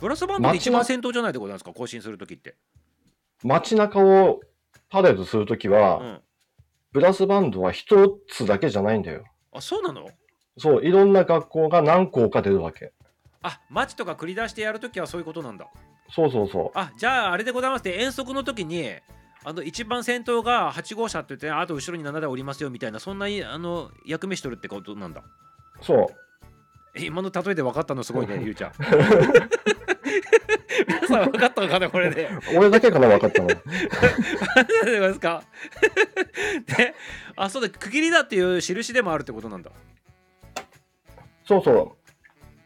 [0.00, 1.72] ブラスバンドで一番先頭じゃないでございますか？
[1.72, 2.56] 更新するときって
[3.42, 4.40] 街中を
[4.90, 6.20] パレードするときは、うん
[6.92, 9.22] ブラスバンドは一つだけじゃないんだよ。
[9.52, 10.08] あそうなの？
[10.56, 12.94] そう、いろんな学校が何校か出るわけ。
[13.42, 15.66] あ街とか繰り出してやるときはそういうことなんだ
[16.10, 18.88] そうそうそあじゃああれでございますね遠足の時に
[19.44, 25.84] あの一番先頭が8号車って言ってあと後ろに7台おりますよみたいなそんないあの役目しとるってことなんだう。
[25.84, 26.06] そう。
[26.96, 28.72] え今の例えで分かったのすごいねゆうちゃん
[30.88, 33.48] 皆さん分かったのかなこれで俺だけかな分かったの。
[34.84, 35.42] 何ですか？
[36.76, 36.94] で
[37.36, 39.70] あそうだ区切りだっていう印でもあるってことなんだ
[41.44, 41.96] そうそ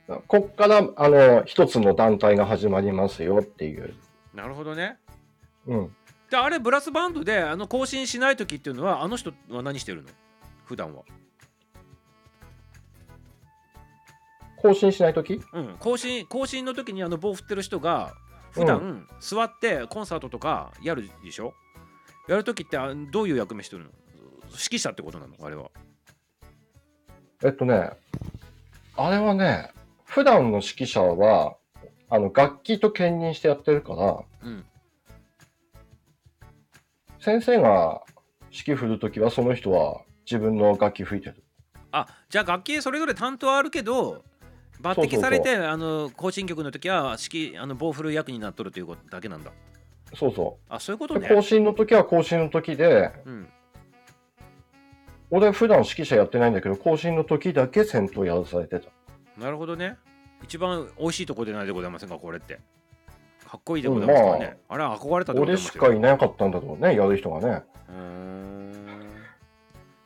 [0.09, 0.23] う。
[0.27, 3.95] こっから、あの、一つの団体が始まりますよっていう。
[4.35, 4.97] なるほどね
[5.67, 5.97] うん。
[6.31, 10.09] であれブラスバンドであの更新しない時っていうのはあの人は何してるの？
[10.65, 11.03] 普段は
[14.63, 18.15] 更新しないときうん、更新更新の時にあの棒振ってる人が
[18.51, 21.55] 普段座ってコンサートとかやるでしょ？
[22.29, 23.91] やる時ってあどういう役目してるの？
[24.49, 25.35] 指揮者ってことなの？
[25.41, 25.71] あれは。
[27.43, 27.91] えっとね、
[28.97, 29.71] あれはね、
[30.05, 31.57] 普段の指揮者は、
[32.11, 34.65] あの、楽器と兼任してやってるから、うん。
[37.19, 38.03] 先生が
[38.51, 41.43] 指揮振るときは、その人は自分の楽器吹いてる。
[41.93, 44.23] あじゃあ楽器それぞれ担当あるけど
[44.83, 45.21] 抜そうそうそう。
[45.21, 49.53] 擢されてあの行進曲の時は指揮あの棒振る役になっとるということだけなんだ。
[50.15, 51.29] そうそあそういうことね。
[51.29, 53.49] 更新の時は更新の時で、うん。
[55.31, 58.89] 俺普段指揮者やってないんだけど、更新の時だけ先頭やらされてた。
[59.39, 59.97] なるほどね。
[60.43, 62.61] 一番美味しいとこでないでございませんかこれって。
[63.47, 67.63] かっこいいでございますからね、あれは憧れたでござい俺しかいなかったんだろうね、やる人がね。
[67.89, 68.75] うーん。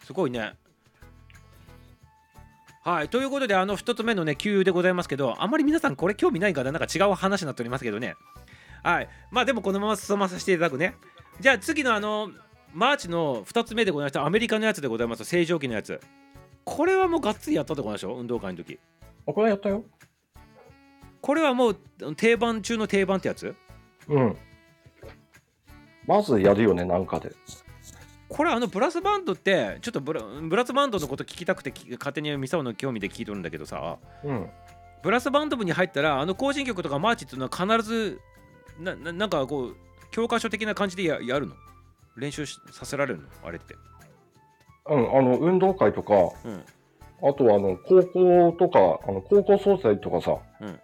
[0.02, 0.54] すごいね。
[2.84, 8.14] はい、ということで、あの1つ目のね、給油でございますけど、あまり皆さんこれ興味ないから、なんか違う話になっておりますけどね。
[8.82, 10.94] はい、まあでもこのまま進まさせていただくね。
[11.40, 12.30] じゃあ次のあの、
[12.74, 15.98] マーチの2つ目でございました、アメリカのやつでございます、正常期のやつ。
[16.64, 18.78] これはもうがっつりやったってことでしょ、運動会の時。
[19.26, 19.82] あ、これやったよ。
[21.22, 21.76] これはもう
[22.16, 23.54] 定番中の定番ってやつ？
[24.08, 24.36] うん。
[26.06, 27.32] まずやるよね、なんかで。
[28.28, 33.98] これあのブラスバンドってちょっとブラブラスバンドのこと聞きたくてき勝手にミサオの興味で聞いとるんだけどさ。
[34.24, 34.50] うん。
[35.02, 38.20] ブラスバンド部に入ったらあの行進曲とかマーチっていうのは必ず
[38.80, 39.76] なななんかこう
[40.10, 41.54] 教科書的な感じでややるの？
[42.16, 43.28] 練習しさせられるの？
[43.44, 43.74] あれって。
[44.86, 46.14] うん、あの、運動会とか、
[46.44, 46.64] うん。
[47.28, 50.80] あとはあの、高校とか、あの、高校総裁とかさ、うん。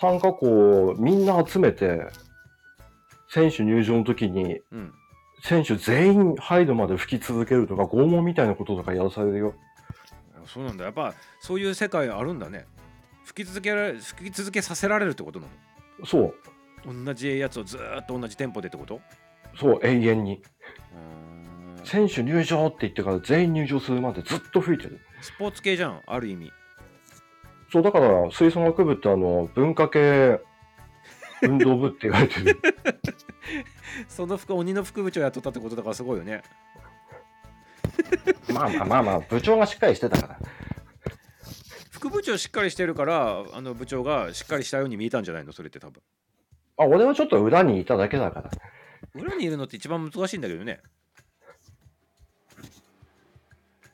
[0.00, 2.06] 参加校をみんな集めて、
[3.28, 4.92] 選手入場の時に、うん
[5.46, 9.54] 選手全員入るまで吹き続けるとか、拷問みたいなこととかやらされるよ。
[10.46, 10.84] そうなんだ。
[10.84, 12.64] やっぱそういう世界あるんだね。
[13.24, 15.46] 吹き続けられ吹き続けさせられるってことな
[16.06, 16.34] そ
[16.86, 19.00] う、の同じやつをずーっと同じテンポでってこと？
[19.58, 20.42] そう、永遠に。
[21.84, 25.00] 選手入場って言ってから全員入場するまでずっと吹いてる。
[25.20, 26.50] スポーツ系じゃんある意味。
[27.70, 30.40] そう、だから、吹奏楽部ってあの、文化系
[31.44, 32.60] 運動部って言われてる。
[34.08, 36.42] その副鬼の副部長やっとったってことだからすごいよね
[38.52, 40.38] まあまあまあまあ、部長がしっかりしてたから。
[41.90, 45.52] 副部長しっかりしてるからあの部長がしっかりしたように見えたんじゃないの？
[45.52, 46.02] それって多分
[46.76, 48.50] あ、俺はちょっと裏にいただけだから。
[49.14, 50.80] 裏にいるのって一番難しいんだけどね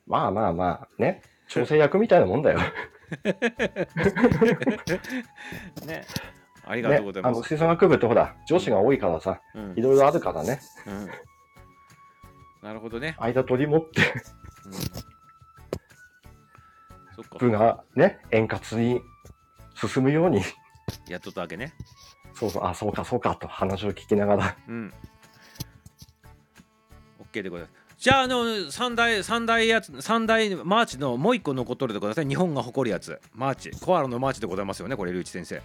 [0.07, 1.23] まあまあまあ、ね。
[1.47, 2.59] 調整役みたいなもんだよ。
[5.87, 6.07] ね
[6.71, 9.75] ありがとうございあの、ます、吹奏楽部ってほら、女子が多いからさ、うん。
[9.77, 10.61] いろいろあるからね。
[10.87, 11.09] うん。
[12.63, 14.03] なるほどね、間取り持って、
[14.67, 14.73] うん、
[17.17, 17.39] そっか。
[17.39, 19.01] 部がね、円滑に
[19.75, 20.43] 進むように、
[21.09, 21.73] やっとったわけね。
[22.35, 24.93] そうそう、あ、そうかそうかと話を聞きながら、うん。
[27.33, 27.81] OK でございます。
[27.99, 32.29] じゃああの三大三大やつ三大マーチのもう一個残っとるでございますね。
[32.29, 33.21] 日本が誇るやつ。
[33.35, 33.71] マーチ。
[33.73, 35.61] コアラのマーチでございますよねこれ隆一先生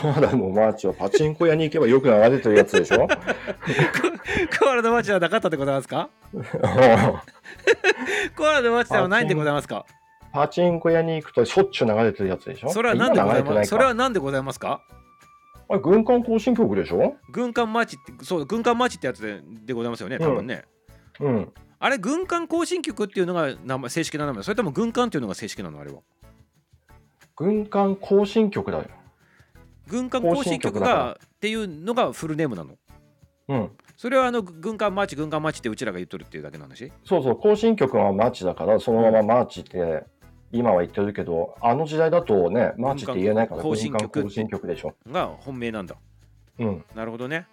[0.00, 3.06] コアラのマーチはパチンコ屋に行けばよく流れてるやつでしょ？
[4.60, 6.08] コアラのマーチはなかったでございますか？
[8.36, 9.84] コアラのマーチではないんでございますか？
[10.32, 12.70] パチンコ屋に行くとしょっちゅう流れてるやつでしょ？
[12.70, 13.68] それは何でございます？
[13.70, 14.80] それは何でございますか？
[15.68, 17.14] あれ軍艦行進曲でしょ？
[17.30, 20.64] 軍艦マーチってそう軍艦マーチってやつででございますよね多分ね、
[21.20, 21.52] うん。
[21.78, 26.00] あれ軍艦行進曲っていうのが名前正式な名前それとも軍艦っていうのが正式なのあれは？
[27.36, 28.84] 軍艦行進曲だよ。
[29.92, 32.78] 軍艦行進曲がっていうのがフルネームなの
[33.48, 33.70] うん。
[33.98, 40.04] それはあの軍艦マーチ軍艦マーチってうちらが言っとるっていうだけの話そうそう、行進曲はマーチだから、そのままマーチって
[40.50, 44.94] 今は言ってるけど、あの時代だとね、マーチって言えないから、行進曲軍艦行進曲でしょ。
[45.10, 45.96] が本名なんだ
[46.58, 46.84] うん。
[46.94, 47.46] なるほどね。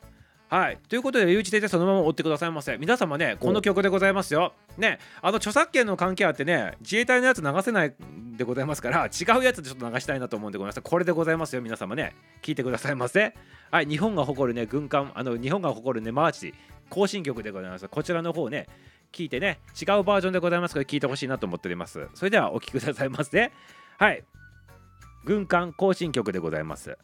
[0.49, 0.79] はい。
[0.89, 2.75] ということで、隆一先生、そのままおってくださいませ。
[2.77, 4.53] 皆様ね、この曲でございますよ。
[4.79, 10.81] ね、あの著作権の関係あってね、自衛隊のやつ流せないんでございますから、違うやつでちょっと流したいなと思うんでございます。
[10.81, 12.15] これでございますよ、皆様ね。
[12.41, 13.35] 聞いてくださいませ。
[13.69, 13.85] はい。
[13.85, 16.55] 日本が誇るね、軍艦、あの、日本が誇るね、マーチ、
[16.89, 17.87] 行進曲でございます。
[17.87, 18.67] こちらの方ね、
[19.11, 22.07] 聞いてね、違うバージョンでございますから、聞いてほしいなと思っております。
[22.15, 23.51] それでは、お聴きくださいませ。
[23.99, 24.23] はい。
[25.25, 26.97] 軍艦行進曲でございます。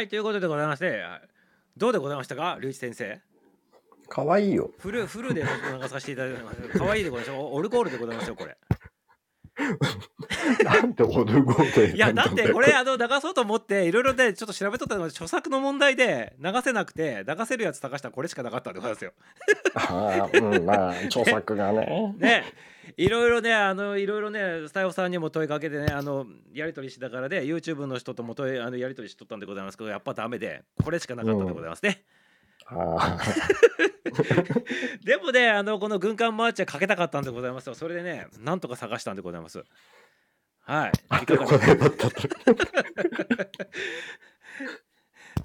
[0.00, 1.04] はい、ということでございまして、
[1.76, 3.20] どうでございましたか、龍一先生？
[4.08, 4.70] かわいいよ。
[4.78, 6.78] フルフルで流させていただいてます。
[6.78, 7.48] 可愛いでございますよ。
[7.52, 8.56] オルゴールでございますよ、これ。
[10.64, 19.12] なんてオルゴールいや、だってこれ、あの、流そうと思って、いろいろね、ちょっと調べとったのが、著作の問題で流せなくて、流せるやつ探したらこれしかなかったんでございますよ。
[19.74, 22.14] ああ、うん、まあ、著作がね。
[22.16, 22.44] ね。
[23.00, 32.04] いろいろね、あの、いろいろね、スタイフさんにも問いかけてね、あの、やり取りしながらで、YouTube の人とも問い、あの、やり取りしとったんでございますけど、やっぱダメで、これしかなかったんでございますね。
[32.66, 33.18] ああ、
[35.02, 37.74] でもね、あの、この軍艦マーチはかけたかったんでございますよ。
[37.74, 39.64] それでね、なんとか探したんでございます。
[40.60, 40.92] はい。
[41.22, 41.46] いかが。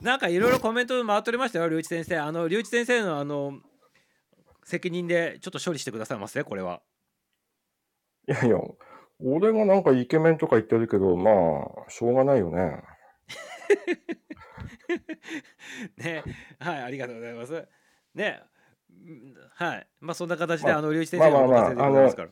[0.01, 2.17] なんかいろいろコメント回っておりましたよ、龍一先生。
[2.17, 3.61] あの、龍一先生のあの、
[4.65, 6.81] 責任でちょっと処理してくださいませ、これは。
[8.27, 8.57] いやいや、
[9.19, 12.81] 俺がなんかイケメンとか言ってるけど、まあ、しょうがないよね。
[15.97, 16.23] ね
[16.59, 17.67] はいありがとうございます。
[18.13, 18.41] ね
[18.89, 19.87] うんはい。
[19.99, 22.29] まあそんな形で、まああの龍一先まあまあまあ任せでございますから、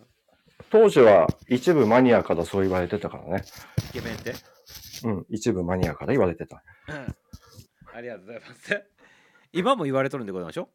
[0.70, 3.44] 当時は一部マニアからそう言われてたからね。
[3.90, 4.34] イケメンって？
[5.06, 6.64] うん、一部マニアから言われてた。
[6.88, 7.16] うん。
[7.96, 8.84] ありがとうございます。
[9.52, 10.70] 今も言われとるんでございましょ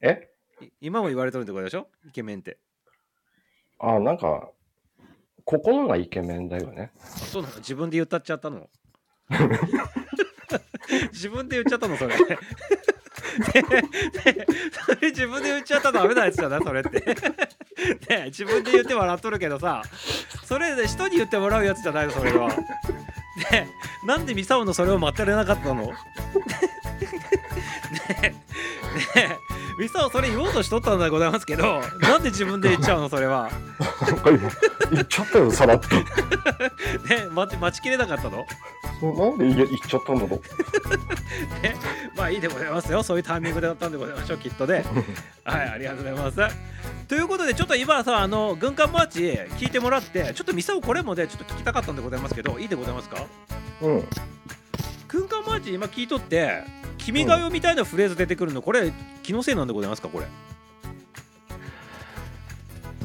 [0.00, 0.30] え？
[0.60, 2.58] い今も言われとるんでございましょイケメンって
[3.78, 4.48] あ、なんか、
[5.44, 6.90] 心がイケメンだよね。
[7.00, 7.54] あそうなの？
[7.56, 8.68] 自分で言ったっちゃったの？
[11.12, 11.96] 自分で言っちゃったの？
[11.96, 12.16] それ。
[12.16, 12.36] ねね
[14.86, 16.98] それ自分で言っちゃったのダメなやつだなそれって。
[18.08, 19.82] ね自分で言って笑っとるけどさ
[20.44, 22.48] それで人に言ってもらうやつじゃないのそれは。
[22.48, 23.68] ね
[24.06, 25.92] なんでミサオのそれを待ってられなかったの？
[27.00, 28.34] ね
[29.14, 29.38] ね
[29.78, 33.50] ミサオそれ言おうとしとったんでございますけどなんで自分で言っちゃうのそれは？
[34.90, 35.88] 言っちゃったよ、さらっと。
[35.96, 38.46] ね待ち待ちきれなかったの？
[39.00, 41.62] そうなんで言っちゃったんだろう。
[41.62, 41.76] ね、
[42.16, 43.02] まあいいでございますよ。
[43.02, 44.84] そういうタイミングでだったんでございましょう、きっとね。
[45.44, 46.56] はい、ありがとうございます。
[47.06, 49.20] ということで、ちょっと今さ、あの軍艦マーチ
[49.58, 53.18] 聞いてもらって、ちょっとミサオこれもね、ちょっと聞きたかったんでございますけど、いいでございますか？
[53.82, 54.08] うん。
[55.08, 56.62] 軍艦マーチ今聞いとって、
[56.98, 58.92] 君が代みたいなフレーズ出てくるの、これ、
[59.22, 60.26] 気のせいなんでございますか、これ？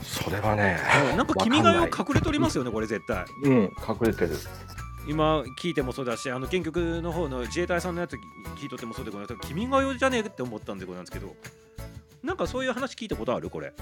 [0.02, 0.80] それはね、
[1.16, 3.26] なんか君が代隠れとりますよね、これ絶対。
[3.44, 3.54] うん、
[3.88, 4.32] 隠れてる。
[5.08, 8.16] 今聞いてもそうだし、あの原曲の方の自衛隊さんのやつ
[8.58, 11.36] 聞いとってもそうでございます君が代じゃねえって思ったんでございますけど、
[12.24, 13.50] なんかそういう話聞いたことある？
[13.50, 13.74] これ。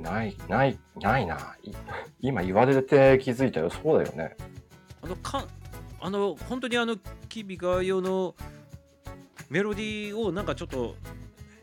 [0.00, 1.56] ない、ない、ないな。
[1.62, 1.70] い
[2.20, 3.70] 今言われて気づいたよ。
[3.70, 4.36] そうだよね。
[5.02, 5.44] あのか
[6.04, 6.96] あの本当にあの
[7.30, 8.34] 「君が代」の
[9.48, 10.96] メロディーをなんかちょっと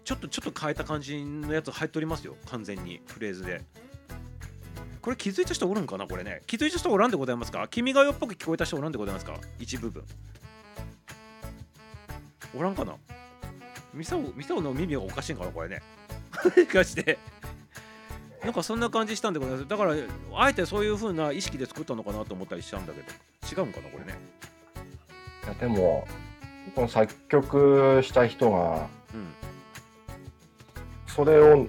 [0.05, 2.37] ちょっとちょっと変えた感じのやつ入っておりますよ。
[2.45, 3.01] 完全に。
[3.05, 3.61] フレーズで。
[5.01, 6.07] これ気づいた人おるんかな？
[6.07, 6.41] これね。
[6.47, 7.67] 気づいた人おらんでございますか？
[7.69, 9.37] 君が代っぽく聞こえた人おらんでございますか？
[9.59, 10.03] 一部分。
[12.55, 12.95] おらんかな？
[13.93, 15.51] ミサオミサオの耳がおかしいんかな？
[15.51, 15.81] これね。
[16.45, 17.19] もしかして
[18.41, 19.67] なんかそんな感じしたんでございます。
[19.67, 19.95] だから
[20.35, 23.07] あえてそういう風な意識で作ったのかなと思ったりしたんだけど。
[23.51, 24.19] 違うんかなこれね。
[25.45, 26.07] いやでも、
[26.75, 29.33] この作曲した人が、うん。
[31.07, 31.67] それを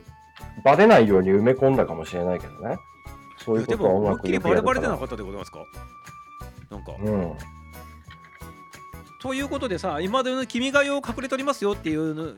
[0.64, 2.76] バレないように埋め込んだかもしれないけどね。
[3.38, 5.64] そういうことはうまも思いっきりくよくバレバレでなかったでございますか？
[6.70, 7.34] なんか、うん。
[9.22, 12.32] ということでさ今までの「君が代」を隠れとりますよっていうの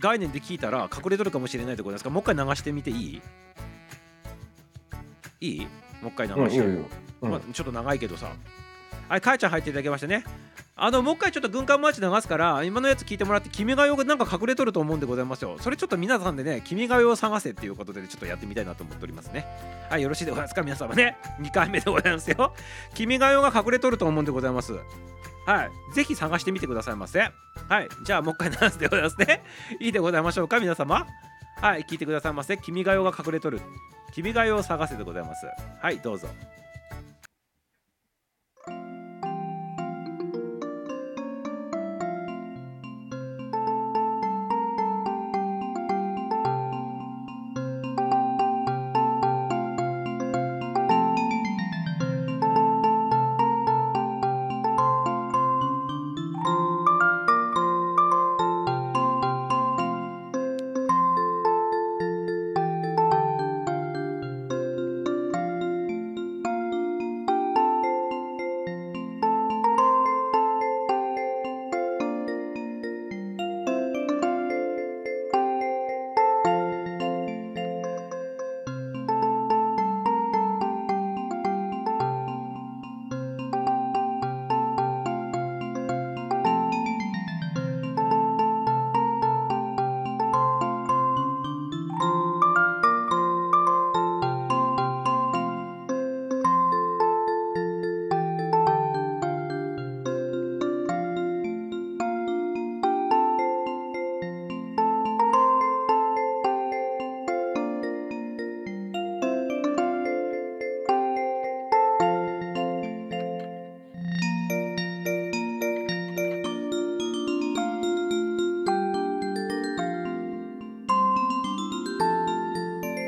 [0.00, 2.10] 概念で聞いたら隠れとるかもしれないでございますか？
[2.10, 3.22] もう一回流してみていい？
[5.40, 5.66] いい？
[6.02, 6.84] もう一回流うん、いして、いよいいよ。
[7.22, 7.30] うん。
[7.30, 8.32] まあ、ちょっと長いけどさ
[9.08, 10.24] はいかえちゃん入っていただきましたね。
[10.80, 15.56] あのもう一回ちょっと軍艦マーチ流すから今のやつ聞いてもらって「君が代」がなんか隠れとると思うんでございますよ。
[15.58, 19.44] それちょっと皆さんでね「君が代」を探せっていうことでちょっとやってみたいなと思っておりますね。
[19.90, 20.62] はいよろしいでございますか？
[20.62, 21.16] 皆様ね。
[21.40, 22.54] 2回目でございますよ
[22.94, 24.72] 「君が代」が隠れとると思うんでございます。
[24.72, 27.20] はいぜひ探してみてくださいませ。
[27.20, 29.42] はいじゃあもう一回流すでございますね。
[29.80, 30.60] いいでございましょうか？
[30.60, 31.06] 皆様。
[31.60, 33.60] はい聞いてくださいませ「君が代」が隠れとる
[34.14, 35.44] 「君が代」を探せでございます。
[35.82, 36.28] はいどうぞ。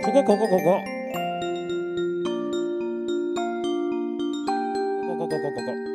[0.02, 0.82] ここここここ。
[5.06, 5.60] ここここここ。
[5.60, 5.90] こ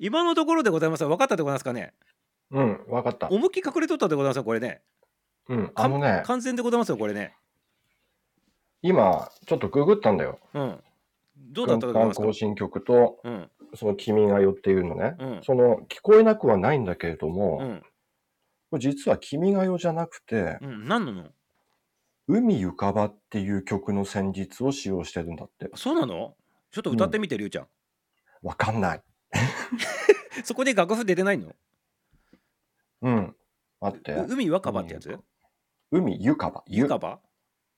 [0.00, 1.92] 今のところでございます分かったでございますかね？
[2.50, 3.28] うん、わかった。
[3.28, 4.82] 思いっきり隠れとったでございますよこれね
[5.48, 7.34] うん、あのね、完全でございますよこれね。
[8.82, 10.38] 今、ちょっとググったんだよ。
[10.54, 10.82] うん。
[11.36, 13.50] どうだったか軍艦行進曲と、うん。
[13.74, 15.16] その君が代っていうのね。
[15.18, 15.40] うん。
[15.42, 17.82] その、聞こえなくはないんだけれども、うん。
[18.70, 20.88] これ実は君が代じゃなくて、うん。
[20.88, 21.30] 何なの？
[22.28, 25.70] 海ゆかばっていう曲の旋律を使用してるんだって。
[25.74, 26.34] そうなの？
[26.70, 27.66] ちょっと歌ってみて、りゅうちゃん。
[28.42, 29.02] わかんない。
[30.44, 31.52] そこで楽譜出てないの？
[33.02, 33.36] うん。
[33.80, 34.12] 待って。
[34.12, 35.18] う海若葉ってやつ？
[35.92, 36.64] 海ゆかば。
[36.66, 37.20] ゆかば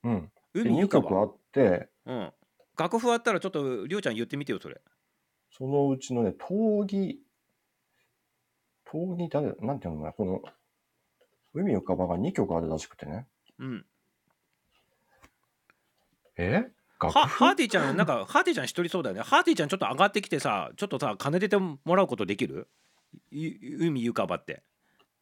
[0.05, 0.33] うん。
[0.55, 2.33] で2海ゆかば曲あって、うん。
[2.79, 4.81] 楽譜あったらちょっとりょうちゃん言ってみてよそれ。
[5.51, 7.21] そのうちのね、闘技、
[8.87, 10.43] 闘技誰、なんていうのかな、この、
[11.53, 13.27] 海ゆかばが2曲あるらしくてね。
[13.59, 13.87] うん。
[16.37, 16.65] え？
[17.01, 19.23] 楽はハー譜ティちゃんなんかハーティちゃん一人そうだよね。
[19.23, 22.69] ハーティちゃんちょっと上がってきてさちょっとさ金出てもらうことできる？
[23.31, 24.62] ゆ海ゆかばって。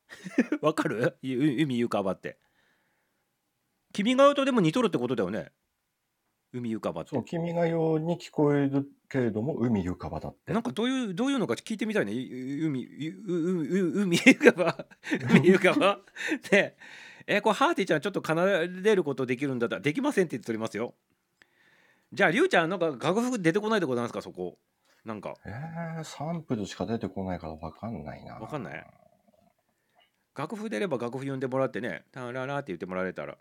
[0.63, 1.19] わかる？
[1.23, 2.39] ゆ海ゆかばって
[3.93, 5.51] 君が代とでも似とるってことだよね。
[6.53, 7.11] 海ゆかばって。
[7.11, 10.53] そう、君が代に聞こえるけれども、海ゆかばだって。
[10.53, 12.13] なんかどういうどういうのか聞いてみたいね。
[12.13, 14.87] ゆ海ゆううう海ゆかば
[15.31, 16.01] 海ゆかば
[16.51, 16.77] ね。
[17.27, 18.35] えこれハーティちゃんちょっと奏
[18.83, 20.95] でることできるんだったらできませんって言っておりますよ。
[22.13, 24.59] じゃありゅうちゃんなんか楽譜出てこないでございますかそこ。
[25.05, 25.35] なんか。
[25.47, 28.35] えー、サンプルしか出てこないからわかんないな。
[28.35, 28.87] わかんない。
[30.35, 33.37] 楽譜出れば楽譜読んでもらってね「タララ」って言ってもらえたら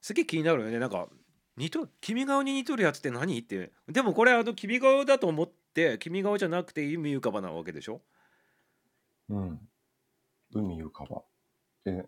[0.00, 0.78] すげえ気になるよね。
[0.78, 1.08] なんか
[1.56, 8.00] 似と君顔に似とるやつって何ってでもこれあの君顔だと思って君顔じゃなくて海ゆかばなわけでしょ？
[9.28, 9.60] うん。
[10.54, 11.22] 海ゆかば。
[11.84, 12.06] で、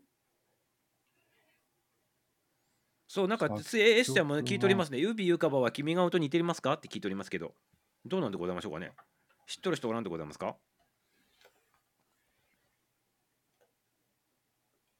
[3.08, 5.02] そうなんか作つえエスちゃんも聞いておりますね。
[5.02, 6.74] 海ゆかばは君顔と似てますか？
[6.74, 7.54] って聞いておりますけど。
[8.06, 8.92] どうなんでございましょうかね。
[9.46, 10.56] 知っとる人おらんでございますか？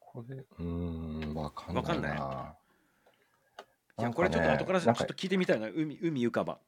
[0.01, 1.91] これ、うーん、わかんないな。
[1.91, 2.60] わかんない
[4.01, 5.69] じゃこれちょっと後からちょっと聞いてみたいな。
[5.69, 6.59] 海海ゆかば。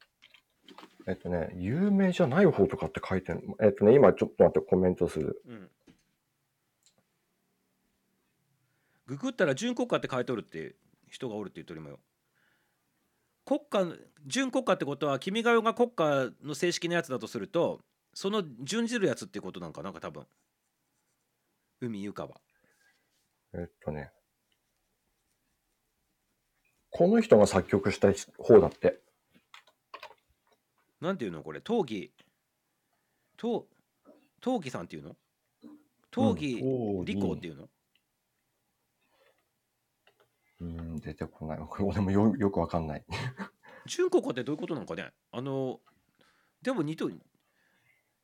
[1.07, 3.41] えっとね、有名じゃない方とかって書いてる。
[3.61, 5.41] えっとね、今ちょっと待って、コメントする。
[5.47, 5.69] うん。
[9.07, 10.75] ググったら準国家って書いておるって
[11.09, 11.99] 人がおるって言っておりもよ。
[13.45, 17.81] 国家準国家ってことは君が代が国家の正式なやつだとすると
[18.13, 20.25] その準じるやつってことなんかなんか多分。
[21.81, 22.35] 海ゆかば。
[23.53, 24.11] えっとね、
[26.95, 28.99] この人が作曲した方だって。
[31.01, 31.59] なんていうのこれ？
[31.59, 32.11] 闘技
[33.35, 33.63] 闘
[34.39, 35.15] 闘技さんっていうの？
[36.11, 37.67] 闘技うん理工っていうの？
[40.61, 41.59] うん、出てこない。
[41.67, 43.03] これ俺もよよくわかんない。
[43.87, 45.11] 準国家ってどういうことなのかね？
[45.31, 45.81] あの
[46.61, 47.19] でも似とる。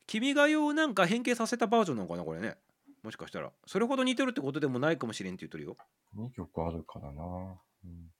[0.06, 2.56] 君が代をなんか変形させたバージョンなのかなこれね？
[3.02, 3.52] もしかしたら。
[3.66, 5.76] それほど似てるってことでもないかもしれんって言ってるよ。
[6.16, 7.60] 2曲あるからな。
[7.84, 8.14] うん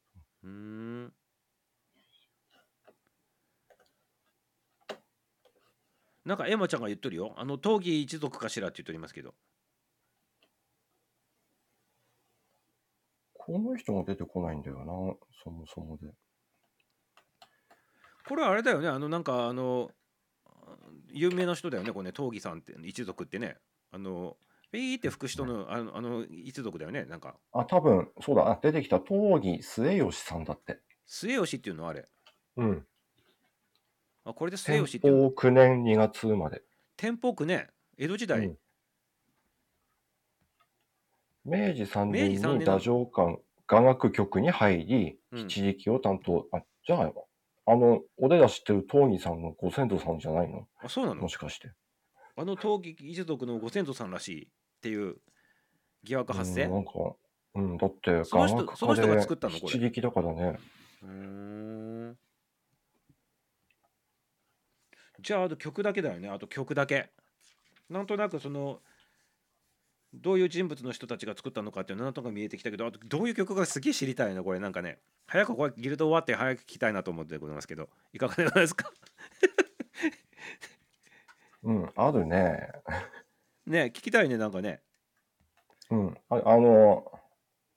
[0.44, 1.14] うーん。
[6.26, 7.34] なんかエマちゃんが言っとるよ。
[7.38, 9.34] あの闘技一族かしらって言っておりますけど。
[13.34, 14.86] この人が出てこないんだよな、
[15.44, 16.14] そもそもで。
[18.28, 18.88] これはあれだよね。
[18.88, 19.90] あのなんかあの
[21.08, 22.12] 有名な人だよねこれね。
[22.12, 23.58] 闘技さんって一族ってね。
[23.92, 24.38] あの
[24.72, 27.36] ピーって吹く人のあのあの一族だよねなんか。
[27.52, 30.80] あ、多分、そうだ、あ、出てきた、東儀末吉さんだって。
[31.06, 32.08] 末吉っていうのはあれ。
[32.58, 32.86] うん。
[34.26, 35.30] あこれで末天吉っていうの？
[35.30, 36.62] 保9年2月生まで。
[36.98, 38.58] 天保区ね江戸時代、うん。
[41.46, 45.40] 明治3明治3年に太政官雅楽局に入り、うん。
[45.48, 46.48] 一時期を担当。
[46.52, 47.12] あ、じゃあ、
[47.66, 50.68] あの、俺ら知ってる東儀さんのご先祖さんじゃないの？
[50.84, 51.22] あそうなの？
[51.22, 51.72] もしかして。
[52.36, 54.50] あの闘技一族のご先祖さんらしい
[54.80, 55.18] っていう
[56.04, 56.64] 疑惑発生？
[56.64, 56.92] うん、なんか、
[57.56, 59.60] うん、だって、その人その人が作ったの？
[59.60, 59.72] これ。
[59.72, 60.58] 七力だからね。
[61.04, 61.10] うー。
[61.10, 62.18] ん
[65.20, 66.30] じゃああと曲だけだよね。
[66.30, 67.12] あと曲だけ。
[67.90, 68.80] なんとなくその
[70.14, 75.00] どういう人物の人たちが作ったのかっていうのなんとなく見えてきたけどあとどういう曲がすげえ知りたいなこれなんかね。
[75.28, 78.90] 早くこれギルド終わって早く聞きたいなと思ってございますけどいかがでございますか？
[81.62, 82.70] うん、あるね。
[83.70, 84.82] ね聞きたいねなんかね。
[85.92, 86.18] うん。
[86.30, 87.06] ああの、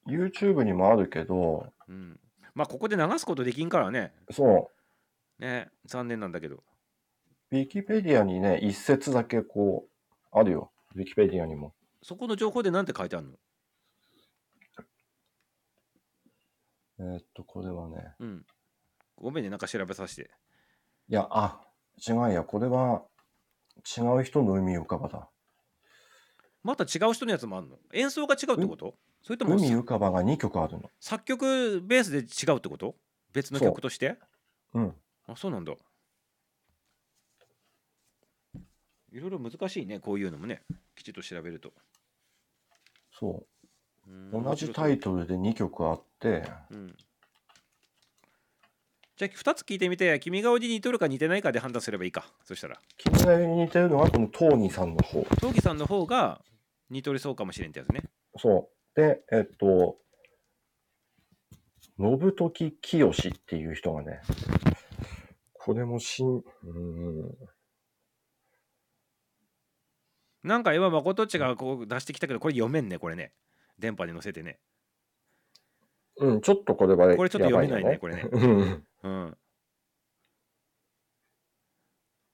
[0.09, 2.19] YouTube にもあるけど、うん。
[2.55, 4.13] まあここで流すことできんからね。
[4.31, 4.71] そ
[5.39, 6.57] ね残念なんだけど。
[6.57, 6.63] う、
[7.53, 9.91] ウィキペディアにね、一節だけこう、
[10.33, 10.73] あるよ。
[10.95, 11.75] ウィキペディアにも。
[12.03, 13.37] そこの情報で何て書いてあるの？
[16.99, 18.45] えーっと、これはね、うん。
[19.17, 20.31] ごめんねなんか調べさせて。
[21.09, 21.61] いや、あ、
[22.07, 23.03] 違うや、これは
[23.97, 25.29] 違う人の海浮かばだ。
[26.65, 27.77] また違う人のやつもあるの？
[27.93, 28.95] 演奏が違うってこと？
[29.23, 30.91] それとも海浮かばが2曲あるの。
[31.01, 32.95] 作曲ベースで違うってこと？
[33.33, 34.17] 別の曲として？
[34.75, 34.81] う。
[34.81, 34.95] ん。
[35.27, 35.73] あそうなんだ。
[39.13, 40.63] いろいろ難しいねこういうのもね。
[40.95, 41.73] きちっと調べると。
[43.19, 43.45] そ
[44.07, 44.11] う。
[44.11, 44.39] う。
[44.39, 46.95] ん同じタイトルで2曲あって、うん。
[49.17, 52.25] じゃあ2つ聞いてみて君がおに似とるか似てないかで判断すればいいか。
[52.45, 52.79] そしたら。
[52.97, 55.25] 君がに似てるのはこのトーニーさんの方。
[55.41, 56.41] 陶器さんの方が
[56.93, 58.03] 似とりそうかもしれんってやつね。
[58.37, 59.01] そう。
[59.01, 59.99] で、えっと、
[61.99, 63.13] 信時清っ
[63.47, 64.21] ていう人がね、
[65.55, 67.35] これもしん、うーん、
[70.43, 73.33] なんか今誠っちがこう出してきたけどこれ読めんねこれね。
[73.79, 74.59] 電波に載せてね。
[76.19, 78.29] うん、ちょっとこれはこれちょっと読めないねやこれね。
[78.31, 78.81] ばいよね。
[79.05, 79.39] うん。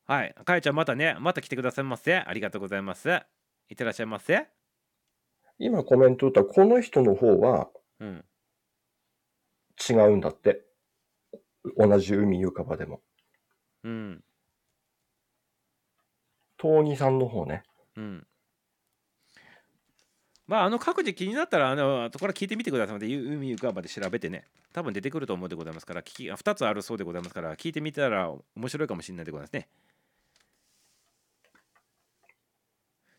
[0.06, 0.34] はい。
[0.44, 2.16] かえちゃんまたねまた来てくださいませ。
[2.16, 3.22] ありがとうございます
[3.68, 4.46] いってらっしゃいませ？
[5.58, 7.68] 今コメント打ったこの人の方は
[8.00, 8.24] うん。
[9.88, 10.64] 違うんだって。
[11.76, 13.00] 同じ海浮かばでも。
[13.84, 14.24] うん。
[16.56, 17.62] トーニーさんの方ね。
[17.96, 18.26] うん。
[20.46, 22.94] まああの各自気になったらあの後から聞いてみてください。
[22.94, 24.46] のでゆ海浮かばで調べてね。
[24.72, 29.68] 多分出てくると思うでございますから聞きあ2つあるそうでございますから聞いてみたら面白いかもしれないでございますね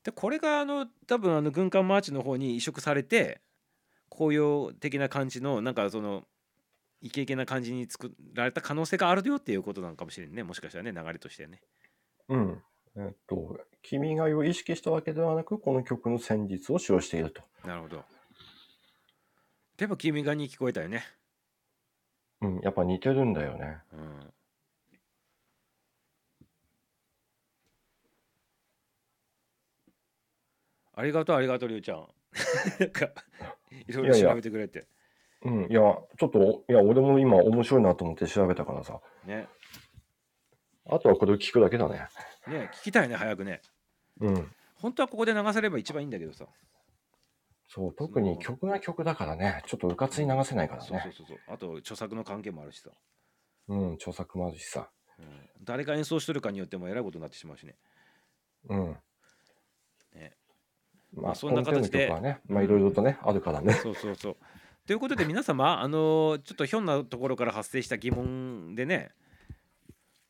[0.10, 3.41] でこれがあの多分あの軍艦マーチの方に移植されて
[4.10, 6.24] 紅葉的な感じのなんかその
[7.01, 11.62] イケイケな感じに作られた可能性があるよっていうことなのかもしれんねもしかしたらね流れとしてね
[12.28, 12.64] うん。
[12.95, 17.43] えっと、君が代を意識したわけではなく、この曲の旋律を使用していると。
[17.64, 18.03] なるほど
[19.78, 21.03] でも君がに聞こえたよね
[22.41, 23.78] うん、やっぱ似てるんだよね。
[23.93, 24.34] うん
[30.99, 32.07] ありがとうありがとうりゅうちゃん
[32.79, 33.09] なんか
[33.87, 34.87] いろいろ調べてくれて
[35.41, 38.99] うん、いや、ちょっと、いや、俺も今面白いなと思って調べたからさ。
[39.25, 39.47] ね
[40.85, 42.07] あとはこれを聞くだけだね。
[42.47, 43.61] ね聞きたいね早くね
[44.19, 44.51] うん。
[44.75, 46.45] 本当はここで流せれば一番いいんだけどさ
[47.67, 51.13] そう、特に曲が曲だからね、ちょっとうかつに流せないからそうそうね。
[51.15, 52.89] そうそうあと著作の関係もあるしさ、
[53.67, 54.89] うん、著作もあるしさ。
[55.19, 55.25] うん、
[55.63, 57.75] 誰が演奏してるかによってもえらいことになってしまうしね
[58.69, 58.97] うん。
[61.14, 63.74] ねまあ、まあそんな形でね、まあいろいろとね、あるからね。
[63.74, 64.38] そうそうそう。
[64.86, 69.12] ということで皆様、あのーちょっとひょんなところから発生した疑問でね、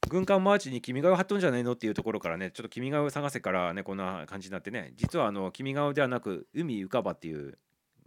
[0.09, 7.57] 軍艦マーチに君が代貼っとんじゃないのっていうところからね、ちょっと君が代を探せからね、こんな感じになってね、実はあの君が代ではなく、海浮かばっていう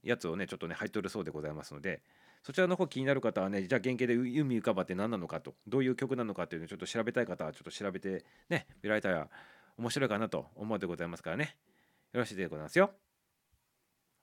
[0.03, 2.03] やつをね、ちょっとね、入っとるそうでございますので、
[2.43, 9.29] そちらの方気になる方はね、じゃあ原型で海浮かばって何なのかと、どういう曲なのかっていうのをちょっと調べたい方はちょっと調べてね、見られたら
[9.79, 11.57] 面白いかなと思うでございますからね。
[12.13, 12.91] よろしいでございますよ。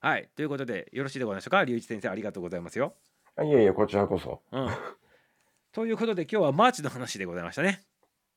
[0.00, 2.94] はい、ということで、よろしいでございましょうか、隆一先生、ありがとうございますよ。
[3.36, 4.40] あいえいえ、こちらこそ。
[4.52, 4.68] うん。
[5.72, 7.82] ということで、今日はマーチの話でございましたね。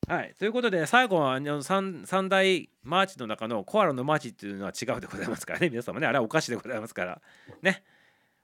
[0.06, 7.22] はい、ということで、最後はあの三三大マーチの中のコアラのマーチっていうのは違うでございますからね、皆様ね、あれはお菓子でございますから、
[7.62, 7.82] ね、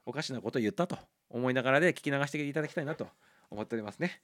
[0.05, 0.97] おかしなことを言ったと
[1.29, 3.07] 思いながらで聞き流していただきたいなと
[3.51, 4.21] 思っておりますね。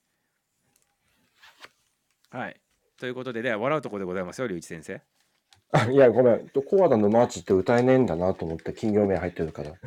[2.32, 2.60] はい。
[2.98, 5.02] ということで、で笑うところでございますよ、隆一先生。
[5.72, 6.50] あいや、ごめん。
[6.50, 9.72] コアラのマーチって歌えねえんだなと思って、企業名入ってるから。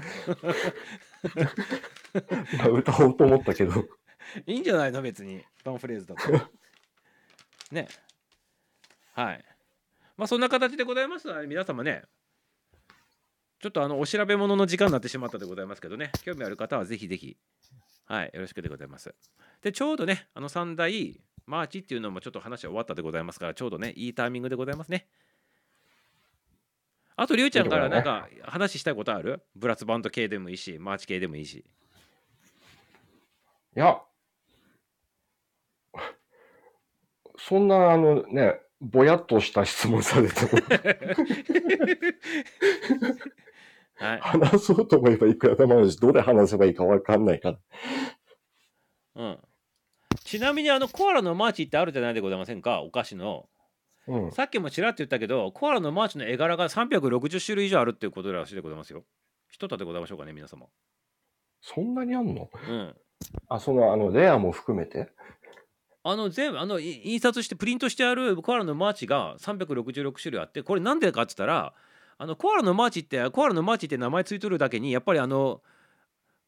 [2.58, 3.72] まあ歌おうと思ったけど。
[4.46, 5.00] いいんじゃないの？
[5.02, 5.42] 別に。
[5.64, 6.22] ワンフレーズだと。
[7.72, 7.88] ね。
[9.12, 9.44] はい。
[10.16, 11.28] まあそんな形でございます。
[11.28, 12.04] ので皆様ね。
[13.60, 16.12] ちょっとあのお調べ物の時間になってしまったでございますけどね。
[16.24, 17.36] 興味ある方はぜひぜひ。
[18.06, 19.14] はいよろしくでございます。
[19.62, 25.06] でちょうどねあの三大マーチっていうのもちょっと話は終わったでございますからちょうどねいいタイミングでございますね
[27.22, 29.42] あとりゅうちゃんからなんか話したいことある？
[29.54, 31.58] ブラスバンド系でもいいしマーチ系でもいいし。
[31.58, 31.64] い
[33.78, 34.00] や、
[37.36, 40.48] そんな、あのね、ぼやっとした質問されても、
[43.96, 44.20] はい。
[44.20, 47.58] 話そうと思えばいくらでもあるし、どれ話せばいいかわかんないから。
[49.16, 49.38] うん、
[50.24, 53.46] ちなみにあのコアラのマーチってあるじゃないでございませんかお菓子の
[54.10, 54.32] うん。
[54.32, 59.04] さっきもちらっと言ったけどコアラのマーチの絵柄が360種類以上あるっていうことらしいでございますよ。
[59.48, 60.66] 一つでございましょうかね皆様。
[61.60, 62.48] そんなにあんの？
[62.68, 62.96] うん。
[63.48, 65.08] あ、その、あの、レアも含めて？
[66.02, 71.74] あの全部あのい印刷してプリントしてあるコアラのマーチが366種類あってこれなんでかって言ったら
[72.16, 75.60] あのコアラのマーチってコアラのマーチって名前ついとるだけにやっぱりあの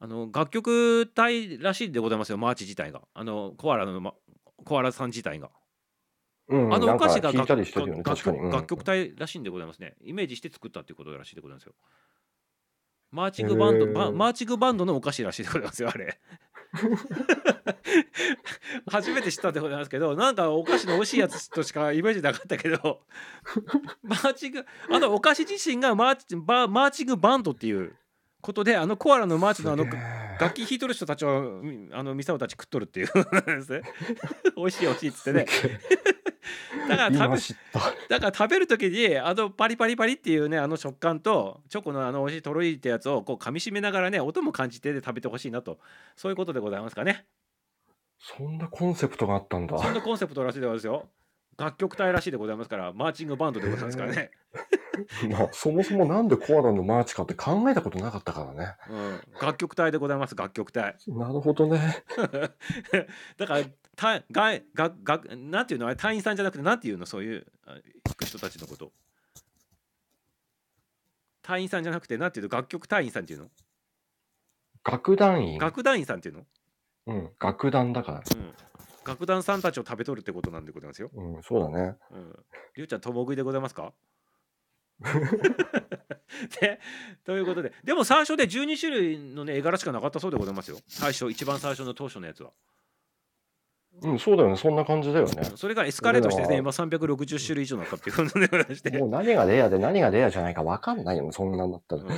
[0.00, 3.02] あの楽曲隊らしいでございますよマーチ自体が。
[3.12, 4.14] あのコアラの、ま、
[4.64, 5.50] コアラさん自体が。
[6.52, 8.38] うん、あのなんかお菓子が楽聞いたりしてるよね、楽確かに。
[8.38, 9.94] うん楽曲隊らしいんでございますね。
[10.02, 11.72] イメージして作ったっていうことらしいでございますよ。
[13.10, 16.18] マーチングバンド、マーチングバンドのお菓子らしいでございますよ、あれ。
[18.90, 23.02] 初めて知ったでございますけど、なんかお菓子の美味しいやつとしかイメージなかったけど、
[24.02, 27.94] マーチング、あのお菓子自身がマーチバマーチングバンドっていう
[28.40, 29.84] ことで、あのコアラのマーチのあの
[30.40, 33.12] 楽器弾いとる人たちをみあのミサオたち食っとるっていうで
[33.62, 33.82] すね
[34.56, 35.46] 美味しい美味しいっつってね
[36.88, 37.78] だから食べ。
[38.08, 45.78] だから食べる時にあのパリパリパリっていうねあの食感とチョコのあの美味しいとろりってやつをこう噛みしめながらね音も感じて食べてほしいなと
[46.16, 47.26] そういうことでございますかね
[48.18, 49.78] そんなコンセプトがあったんだ。
[49.78, 51.08] そんなコンセプトらしいでございますよ
[51.58, 54.30] 楽曲隊らしいでございますからマーチングバンドでございますからね、
[55.30, 58.74] まあ、そもそもなんでコアラのマーチかって考えたことなかったからね。
[58.90, 62.04] うん、楽曲隊でございます楽曲隊なるほどね。
[63.36, 63.60] だから
[63.96, 65.86] たがががなんていうの？
[65.86, 67.06] あれ隊員さんじゃなくてなんていうの？
[67.06, 67.72] そういうあ
[68.04, 68.92] 弾く人たちのこと。
[71.42, 72.56] 隊員さんじゃなくてなんていうの？
[72.56, 73.50] 楽曲隊員さんっていうの？
[74.84, 75.58] 楽団員？
[75.58, 76.46] 楽団員さんっていうの、
[77.06, 78.22] うん、楽団だから。
[78.34, 78.54] うん、
[79.06, 81.10] 楽団さんたちを食べとるってことなんでございますよ。
[81.14, 81.96] うん、そうだね。
[82.10, 82.32] うん、
[82.76, 83.92] りゅうちゃん共食いでございますか？
[86.60, 86.80] で
[87.24, 90.78] ということででも最初で12種類のね絵柄しかなかったそうでございますよ。
[90.86, 92.52] 最初一番最初の当初のやつは
[94.00, 94.56] うん、そうだよね。
[94.56, 95.44] そんな感じだよね。
[95.54, 101.32] それがエスカレートしてね今360種類以上になったっていうことでございましてもう何がレアで何がレアじゃないか分かんないよね。
[101.32, 102.02] そんなんだったら。
[102.02, 102.08] うん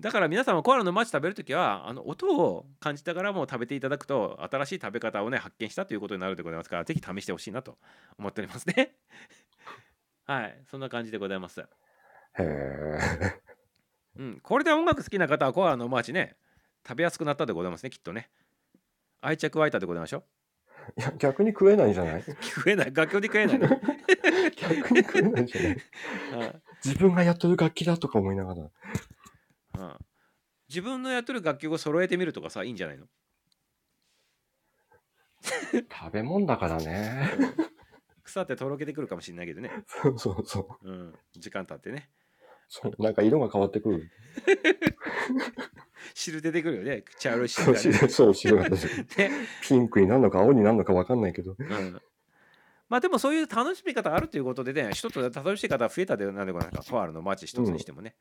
[0.00, 7.78] だから皆さんはコアラのマーチ食べるときはあの音を感じながらも食べていただくと新しい食べ方をね発見したということになるでございますからぜひ試してほしいなと
[8.18, 8.94] 思っておりますね
[10.26, 11.66] はいそんな感じでございますへ
[12.38, 12.98] え。
[14.18, 16.36] うんこれで音楽好きな方はコアラのマーチね
[16.86, 18.30] 食べやすくなったでございますねきっとね
[19.22, 20.24] 愛着湧いたでございましょう
[20.98, 22.24] いや、逆に食えないんじゃない？
[22.40, 22.94] 食えない。
[22.94, 23.68] 楽曲で食えないの、
[24.56, 25.76] 逆に食えないんじゃない？
[26.84, 28.60] 自分がやってる楽器だとか思いながら。
[28.62, 29.82] うん。
[29.82, 29.96] うん
[30.68, 33.06] 自分のやってる楽曲を揃えてみるとかさいいんじゃないの？
[35.42, 37.30] 食べ物だからね。
[38.24, 40.90] 腐ってとろけてくるかもしれないけどね、そうそうそう。
[40.90, 42.10] うん、時間経ってね
[42.68, 44.10] そうなんか色が変わってくる。
[46.14, 47.04] 汁出てくるよね。
[47.18, 47.78] 茶色い汁ね。
[47.78, 49.06] 白そう白が出てくる。
[49.30, 49.30] ね。
[49.62, 51.56] ピンクになるのか青になるのか分かんないけど。
[51.58, 52.00] うん。
[52.88, 58.14] まあでもそういう楽しみ方があるということでね一つ楽しみ方が増えたでなんでございかファールのマーチ一つにしてもね、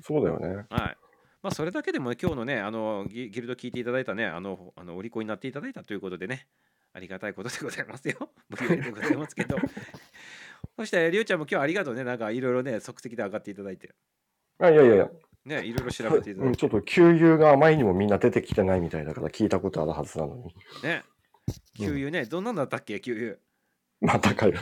[0.00, 0.64] そうだよね。
[0.70, 0.96] はい。
[1.42, 6.46] まあそれだけでも、ね、今日のねあのギギルド聞いていただいたねあのあのお利口になっていただいたということでね。
[6.92, 8.30] ありがたいことでございますよ。
[8.48, 9.58] 無理でございますけど
[10.76, 12.04] そしてりゅうちゃんも今日ありがとうね。
[12.04, 13.94] なんかいろいろね即席で上がっていただいて。
[14.58, 15.10] あ、いやいやいや。
[15.44, 20.54] ねいろいろ調べていただうん、いてちょっと給油があまりにもみんな出てきてないみたいだから聞いたことあるはずなのに。
[20.82, 21.04] ね。
[21.78, 23.00] 給油ね、どんなんだったっけ？
[23.00, 23.36] 給油。
[24.12, 24.54] またかよ。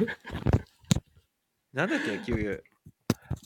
[1.73, 2.19] なんだっけ？
[2.19, 2.61] 給油。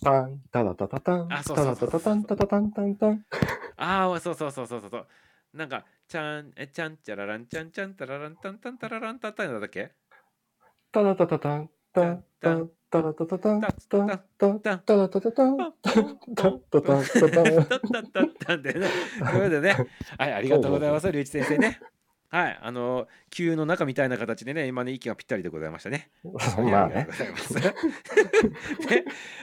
[0.02, 3.24] タン、タラタタタン、あそうタラタタタン、タタタンタンタン。
[3.76, 5.06] ああそうそうそうそうそうそう。
[5.54, 9.92] なんかちゃんえちゃんちゃららんちゃんちゃんたららんたんたんたららんたんたんだっけ？
[10.92, 12.58] タラタタタン、タタ、
[12.90, 14.18] タラタタタン、タタ
[14.58, 17.02] タ、タラタタタン、タタタタタ。
[17.12, 18.86] タタタタンでね。
[19.18, 19.86] ということでね、
[20.18, 21.80] はい、ありがとうございます、龍一先生ね。
[22.30, 26.10] はい、あの、急の中みたいな形でね、今ね、息がぴったりでございましたね。
[26.24, 27.08] まあね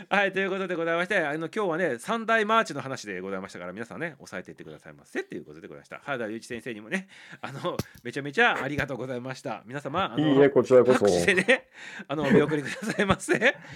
[0.08, 6.00] はい、ということでございまして、あの今日はね、三大マーチの話でございましたから、皆さんね、押さえていってくださいませということでございました。
[6.04, 7.08] 原田龍一先生にもね、
[7.42, 9.64] あの、めちゃめちゃありがとうございました。
[9.66, 11.06] 皆様、あのいいえ、こちらこそ。
[11.06, 11.70] ね、
[12.08, 13.34] あの、お見送りくださいませ。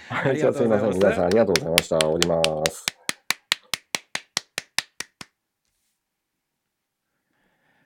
[0.08, 0.90] はい、じゃあすいません。
[0.92, 2.08] 皆さんありがとうございました。
[2.08, 2.99] おります。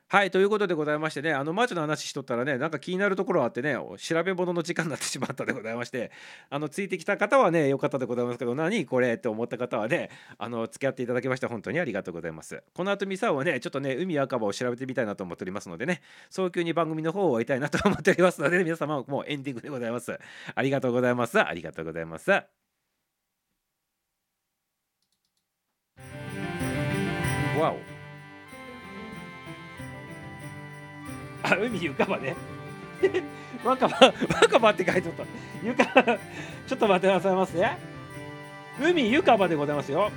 [0.06, 6.12] はいということでございましてねあのマーチの話しとったらねなんか気になるところあってね調べ物の時間になってしまったでございまして
[6.50, 12.62] あのついてきた方はね良かったでございますけど何これって思った方はねあの付き合っていただきまして本当にありがとうございます。
[12.74, 20.18] この後ミサオはねちょっとね海赤羽を調べてみたいなと思っておりますのでね早急に番組の方を終えたいなと思っておりますので、皆様もうエンディングでございます。
[20.54, 21.40] ありがとうございます。
[21.40, 22.30] ありがとうございます。
[22.30, 22.44] わ
[27.72, 27.93] お
[31.44, 32.34] あ、海床場ね。
[33.62, 34.12] 若葉、
[34.42, 35.24] 若葉って書いておった。
[35.62, 35.84] 床、
[36.66, 37.78] ちょっと待ってくださいますね。
[38.80, 40.00] 海床場でございますよ。
[40.00, 40.10] はい。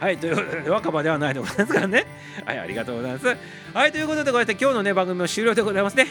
[0.00, 2.06] はい、ということで、 若葉ではないでございますからね。
[2.44, 3.36] はい、ありがとうございます。
[3.74, 6.06] はい、ということで、こうやって今日のね、番組も終了でございますね。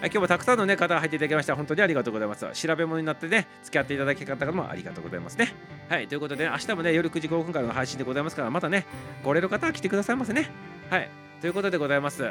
[0.00, 1.56] はい、今日もたくさんの、ね、方が入っていただきました。
[1.56, 2.46] 本当にありがとうございます。
[2.52, 5.54] 調べ物になってね、付き合っていただき方もありがとうございますね。
[5.88, 8.86] はい、ということで、明日もね、夜9時5分からの配信でございますから、またね、
[9.24, 10.50] ご来の方は来てくださいませね。
[10.90, 11.08] はい、
[11.40, 12.28] ということでございます。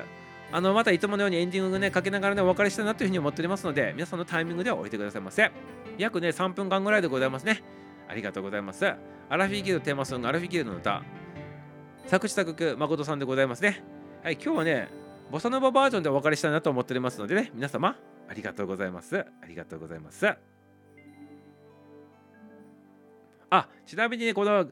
[0.51, 5.51] あのまたいつものようにエンディングねかけながらねお別れしたいなというふうに思っておりますので皆さんのタイミングで降りてくださいませ。
[5.97, 7.63] 約ね3分間ぐらいでございますね。
[8.07, 8.85] ありがとうございます。
[8.85, 11.01] アラフィーギルドテーマソングアラフィーギルの歌。
[12.05, 13.83] 作詞作曲誠さんでございますね。
[14.21, 14.89] はい今日はね
[15.31, 17.97] ボサノババージョンでお別れしたいなと思っておりますのでね皆様
[18.29, 19.17] ありがとうございます。
[19.17, 20.27] ありがとうございます。
[23.49, 24.67] あちなみにねこの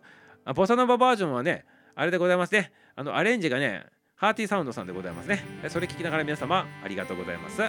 [0.53, 2.71] ボサノババージョンはねあれでございますね。
[3.01, 3.83] あのアレンジがね
[4.15, 5.43] ハーティーサウンドさんでございますね。
[5.69, 7.63] それ聞きながら皆様ありがとうございます。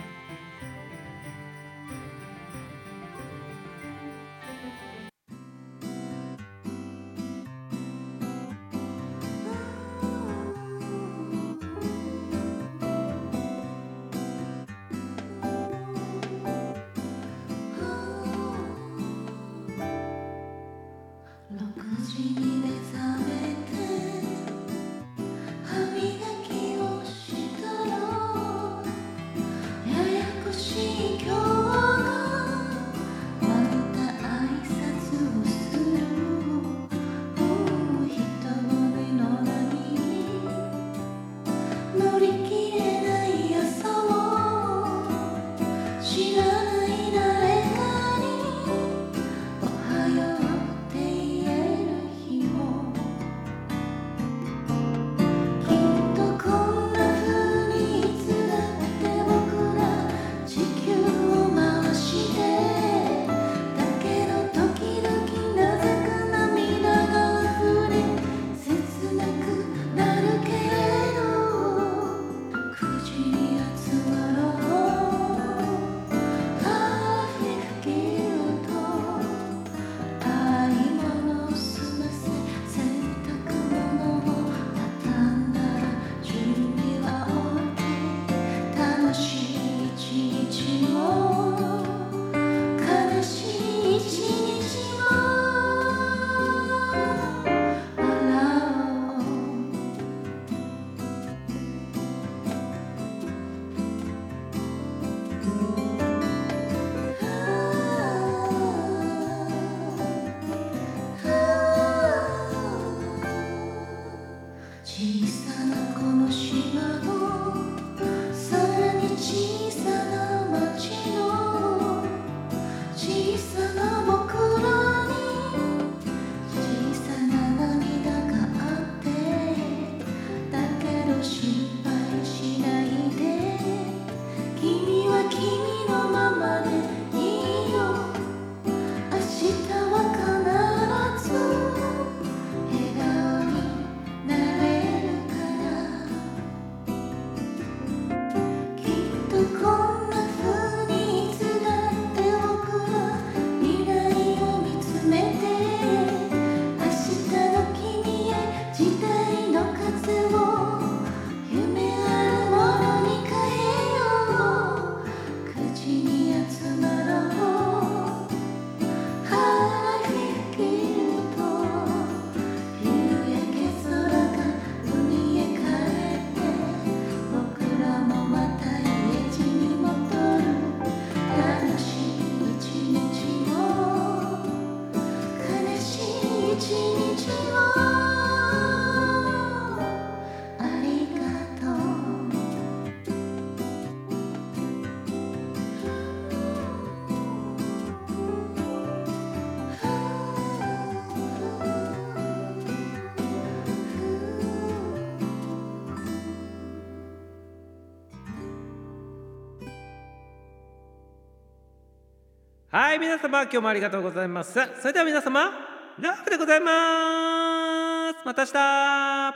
[212.93, 214.52] はい皆様今日もありがとうございます。
[214.52, 215.51] それでは皆様
[215.98, 218.19] ラブでございます。
[218.23, 219.32] また明日。